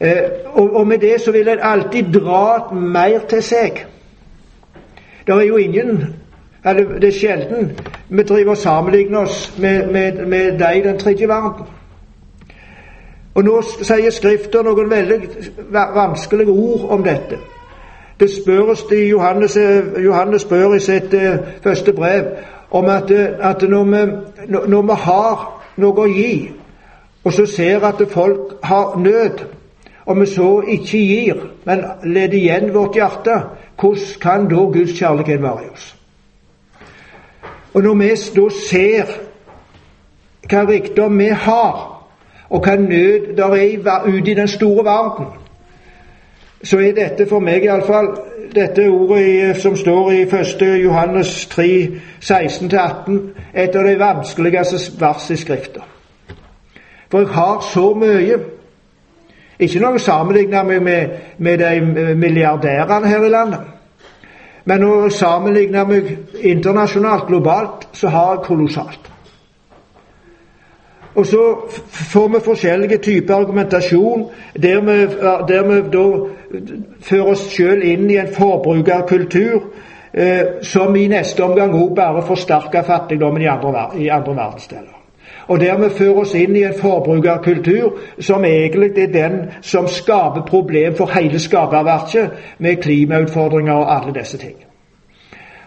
[0.00, 0.22] Eh,
[0.54, 3.86] og, med det så vil en alltid dra mer til seg.
[5.26, 6.14] Det er jo ingen
[6.64, 7.72] eller Det er sjelden
[8.08, 11.66] vi driver og sammenligner oss med, med, med de i den tredje verden.
[13.34, 15.18] Og Nå sier Skriften noen veldig
[15.94, 17.38] vanskelige ord om dette.
[18.20, 19.58] Det spørres i Johannes,
[20.04, 22.24] Johannes spør i sitt uh, første brev
[22.70, 24.00] om at, at når, vi,
[24.48, 25.44] når, vi, har
[25.76, 26.50] noe å gi,
[27.24, 29.44] og så ser at folk har nød,
[30.08, 33.34] og vi så ikke gir, men leder igjen vårt hjerte,
[33.80, 35.96] hvordan kan da Guds kjærlighet være i oss?
[37.74, 39.12] Og når vi da ser
[40.48, 41.84] hva rikdom vi har,
[42.48, 45.26] og hva nød der er ute i den store verden,
[46.64, 48.08] så er dette for meg iallfall
[48.54, 50.62] dette ordet som står i 1.
[50.82, 51.66] Johannes 3,
[52.24, 53.18] 16-18,
[53.54, 55.84] et av de vanskeligste vers i Skrifta.
[57.10, 58.38] For jeg har så mye
[59.58, 63.60] ikke noe sammenligna med, med, med de milliardærene her i landet.
[64.68, 66.10] Men å sammenligne meg
[66.46, 69.08] internasjonalt, globalt, så har jeg kolossalt.
[71.18, 71.44] Og så
[72.12, 74.98] får vi forskjellige typer argumentasjon der vi,
[75.48, 76.04] der vi da
[77.08, 79.56] fører oss sjøl inn i en forbrukerkultur
[80.12, 84.97] eh, som i neste omgang òg bare forsterker fattigdommen i andre, i andre verdensdeler
[85.48, 90.96] og dermed føre oss inn i en forbrukerkultur som egentlig er den som skaper problem
[90.96, 94.56] for hele skaperverket, med klimautfordringer og alle disse ting.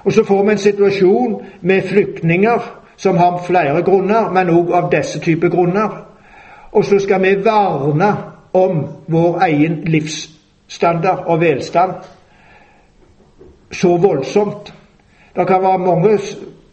[0.04, 2.60] Og så får vi en situasjon med flyktninger
[2.98, 5.90] som har flere grunner, men òg av disse typer grunner.
[6.72, 8.16] Og så skal vi verne
[8.54, 11.92] om vår egen livsstandard og velstand
[13.72, 14.74] så voldsomt.
[15.36, 16.20] Det kan være mange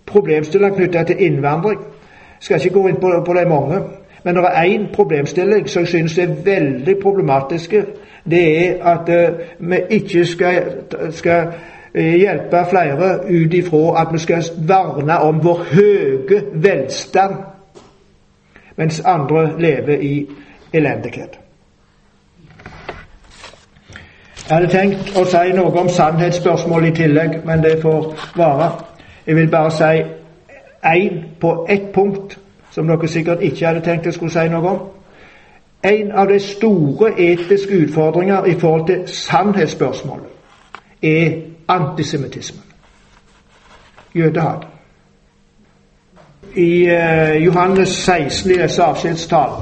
[0.07, 1.81] problemstillinger knyttet til innvandring.
[2.41, 3.81] Skal ikke gå inn på, på de mange.
[4.25, 7.75] Men det er én problemstilling som jeg synes er veldig problematisk.
[8.31, 10.63] Det er at uh, vi ikke skal,
[11.11, 11.47] skal
[11.95, 17.35] eh, hjelpe flere ut ifra at vi skal verne om vår høye velstand,
[18.77, 20.27] mens andre lever i
[20.73, 21.39] elendighet.
[24.49, 28.71] Jeg hadde tenkt å si noe om sannhetsspørsmål i tillegg, men det får vare.
[29.27, 30.05] Jeg vil bare si
[30.85, 32.39] én på ett punkt
[32.71, 34.81] som dere sikkert ikke hadde tenkt jeg skulle si noe om.
[35.85, 40.27] En av de store etiske utfordringer i forhold til sannhetsspørsmålet
[41.03, 41.33] er
[41.69, 42.63] antisemittismen.
[44.15, 44.67] Jødehat.
[46.55, 49.53] I uh, Johannes 16 i disse avskjedstall,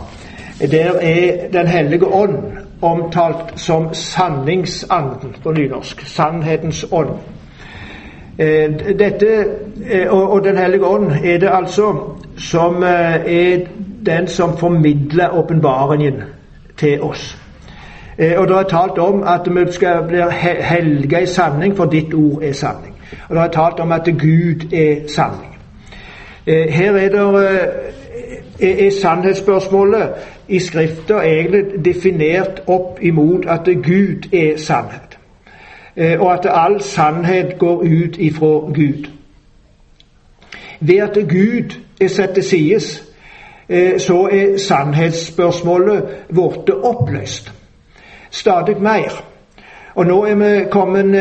[0.61, 2.37] der er Den hellige ånd
[2.83, 6.07] omtalt som sanningsanden på nynorsk.
[6.07, 7.11] Sannhetens ånd.
[8.39, 9.47] Eh, dette,
[9.91, 13.59] eh, og Den hellige ånd er det altså som eh, er
[14.07, 16.23] den som formidler åpenbaringen
[16.77, 17.39] til oss.
[18.37, 20.19] Og Det er talt om at vi skal bli
[20.61, 22.95] helga i sanning, for ditt ord er sanning.
[23.29, 25.59] Og Det er talt om at Gud er sanning.
[26.47, 27.09] Her er
[28.59, 30.09] det er sannhetsspørsmålet
[30.49, 35.06] i Skrifta egentlig definert opp imot at Gud er sannhet.
[35.97, 39.09] Eh, og at all sannhet går ut ifra Gud.
[40.81, 43.05] Ved at Gud er satt til sides,
[43.69, 47.53] eh, så er sannhetsspørsmålet vårt oppløst.
[48.31, 49.25] Stadig mer.
[49.95, 51.15] Og nå er vi kommet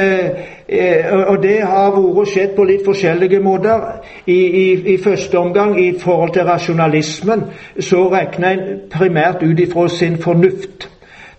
[0.67, 4.01] eh, Og det har vært skjedd på litt forskjellige måter.
[4.25, 7.43] I, i, I, første omgang i forhold til rasjonalismen
[7.79, 10.89] så regner en primært ut ifra sin fornuft.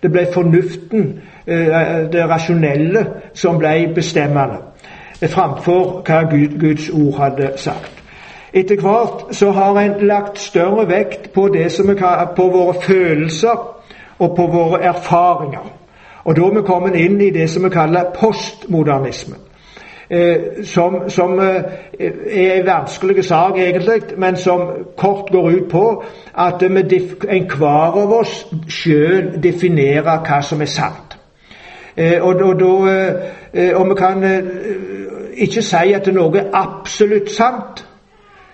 [0.03, 4.57] Det ble fornuften det rasjonelle som ble bestemmende,
[5.23, 6.23] framfor hva
[6.59, 7.93] Guds ord hadde sagt.
[8.53, 13.57] Etter hvert så har en lagt større vekt på, det som er, på våre følelser
[14.19, 15.73] og på våre erfaringer.
[16.23, 19.43] Og da er vi kommet inn i det som vi kaller postmodernismen.
[20.09, 21.63] Eh, som, som eh,
[21.99, 24.61] er en vanskelig sak, egentlig, men som
[24.97, 31.06] kort går ut på at enhver av oss sjøl definerer hva som er sant.
[31.97, 32.89] Eh, og, og,
[33.53, 34.43] eh, og vi kan eh,
[35.33, 37.85] ikke si at noe er absolutt sant,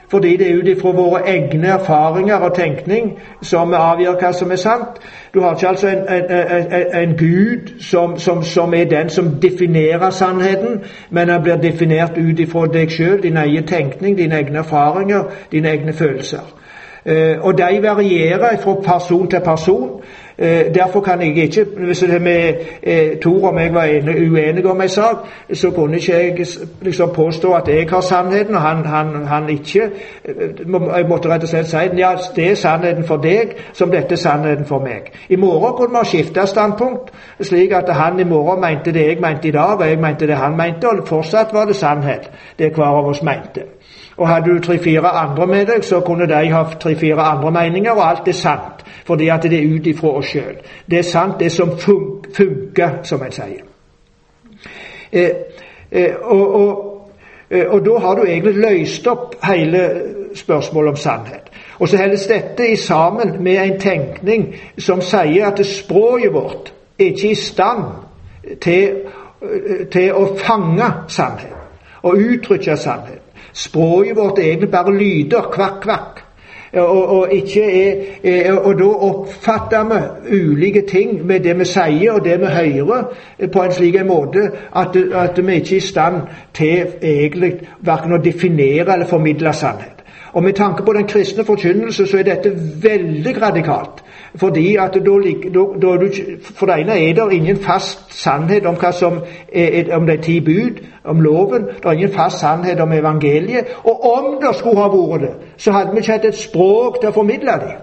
[0.08, 4.52] fordi det er ut ifra våre egne erfaringer og tenkning som vi avgjør hva som
[4.52, 5.02] er sant.
[5.34, 9.32] Du har ikke altså en, en, en, en Gud som, som, som, er den som
[9.41, 14.64] definerer sannheten, men den blir definert ut ifra deg sjøl, din egen tenkning, dine egne
[14.64, 16.62] erfaringer, dine egne følelser.
[17.41, 20.01] Og de varierer fra person til person.
[20.38, 22.54] Eh, derfor kan jeg ikke Hvis det med
[23.22, 23.88] Tor og meg var
[24.30, 25.16] uenige om en sak,
[25.54, 26.47] så kunne ikke jeg
[26.82, 29.82] liksom påstå at jeg har sannheten, og han, han, han ikke.
[30.26, 30.34] Eh,
[30.97, 34.18] jeg måtte rett og slett si ja, det er sannheten for deg som dette er
[34.18, 35.14] sannheten for meg.
[35.30, 39.47] I morgen kunne vi skifte standpunkt, slik at han i morgen mente det jeg mente
[39.47, 42.86] i dag, og jeg mente det han mente, og fortsatt var det sannhet, det hver
[42.86, 43.62] av oss mente.
[44.18, 48.09] Og hadde du tre-fire andre med deg, så kunne de ha tre-fire andre meninger, og
[48.09, 48.86] alt er sant.
[49.05, 50.57] Fordi at det er ut ifra oss sjøl.
[50.91, 53.64] Det er sant, det som fun funker, som en sier.
[55.11, 55.30] Eh,
[55.91, 57.09] eh, og, og,
[57.51, 59.89] eh, og, da har du egentlig løst opp hele
[60.36, 61.49] spørsmålet om sannhet.
[61.80, 67.05] Og så holdes dette i sammen med en tenkning som sier at språket vårt er
[67.05, 67.84] ikke i stand
[68.61, 68.95] til,
[69.41, 71.59] eh, til å fange sannhet
[72.03, 73.22] og uttrykke sannhet.
[73.54, 75.49] Språket vårt er egentlig bare lyder.
[75.54, 76.24] Kvakk, kvakk.
[76.74, 82.39] Og, og, er, og, da oppfatter vi ulike ting med det vi sier og det
[82.41, 83.04] vi hører,
[83.54, 86.22] på en slik måte at, at vi ikke er i stand
[86.58, 87.51] til egentlig
[87.86, 89.93] verken å definere eller formidle sannhet.
[90.34, 92.52] Og Med tanke på den kristne forkynnelse så er dette
[92.84, 94.04] veldig radikalt.
[94.36, 95.00] Fordi at da,
[95.54, 96.08] da, da,
[96.56, 98.78] For det ene er det ingen fast sannhet om,
[99.54, 101.62] er, om de ti bud, om loven.
[101.62, 103.66] Det er ingen fast sannhet om evangeliet.
[103.84, 107.10] Og om det skulle ha vært det, så hadde vi ikke hatt et språk til
[107.10, 107.76] å formidle det.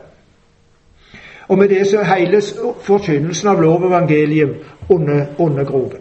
[1.49, 2.43] Og med det så hele
[2.83, 4.55] forkynnelsen av lov og evangelium
[4.91, 5.97] under, under groven.
[5.97, 6.00] Eh,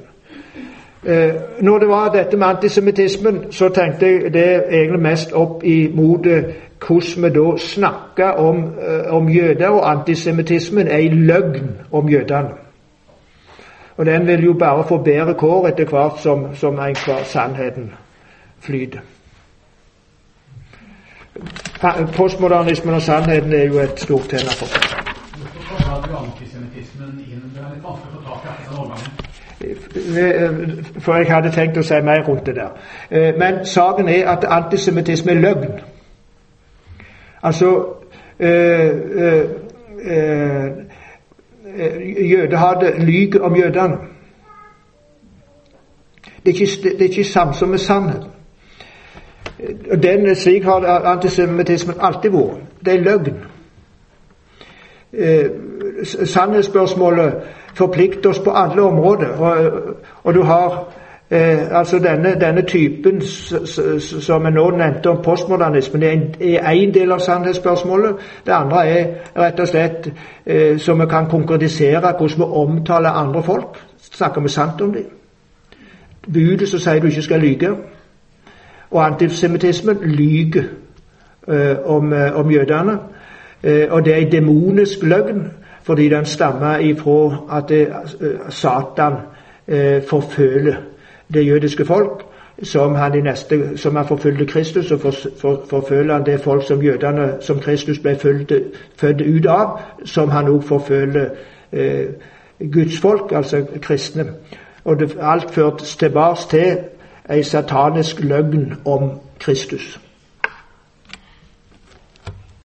[1.61, 6.43] når det var dette med antisemittismen, så tenkte jeg det egentlig mest opp imot eh,
[6.87, 12.49] hvordan vi da snakker om, eh, om jøder, og antisemittismen er en løgn om jødene.
[13.97, 17.91] Og den vil jo bare få bedre kår etter hvert som, som enhver sannheten
[18.59, 18.99] flyter.
[22.15, 24.98] Postmodernismen og sannheten er jo et stort tema for oss.
[30.99, 32.75] For jeg hadde tenkt å si mer rundt det der.
[33.11, 35.79] Eh, men saken er at antisemittisme er løgn.
[37.43, 37.85] Altså
[38.39, 39.43] øh,
[42.29, 43.97] Jødehatet lyver om jødene.
[46.45, 48.29] Det er ikke, det er ikke samsvar med sannheten.
[50.03, 52.61] Den, Slik har antisemittismen alltid vært.
[52.85, 53.37] Det er løgn.
[55.13, 55.49] Eh,
[56.25, 57.33] sannhetsspørsmålet
[57.79, 59.27] forplikter oss på alle områder.
[59.27, 59.57] Og,
[60.23, 60.73] og du har
[61.31, 67.23] eh, altså denne, denne typen som jeg nå nevnte om postmodernismen, er én del av
[67.23, 68.25] sannhetsspørsmålet.
[68.45, 69.05] Det andre er
[69.37, 70.11] rett og slett
[70.45, 73.79] eh, som vi kan konkretisere hvordan vi omtaler andre folk.
[74.11, 75.07] Snakker vi sant om dem?
[76.33, 77.71] Budet som sier du ikke skal lyge.
[78.91, 80.63] Og antisemittismen lyver
[81.47, 82.97] eh, om, eh, om, jødene.
[83.63, 85.47] Eh, og det er en demonisk løgn,
[85.83, 89.13] fordi den stammer ifra at det, eh, Satan
[89.67, 90.75] eh, forføler
[91.33, 92.25] det jødiske folk.
[92.63, 96.81] Som han, neste, som han forfulgte Kristus, og for, for, forfølger han det folk som
[96.81, 98.15] jødene, som Kristus ble
[98.99, 101.29] født ut av, som han også forfølger
[101.71, 102.05] eh,
[102.73, 104.25] Guds folk, altså kristne.
[104.83, 106.77] Og det, alt førtes tilbake til
[107.29, 110.08] ei satanisk løgn om Kristus.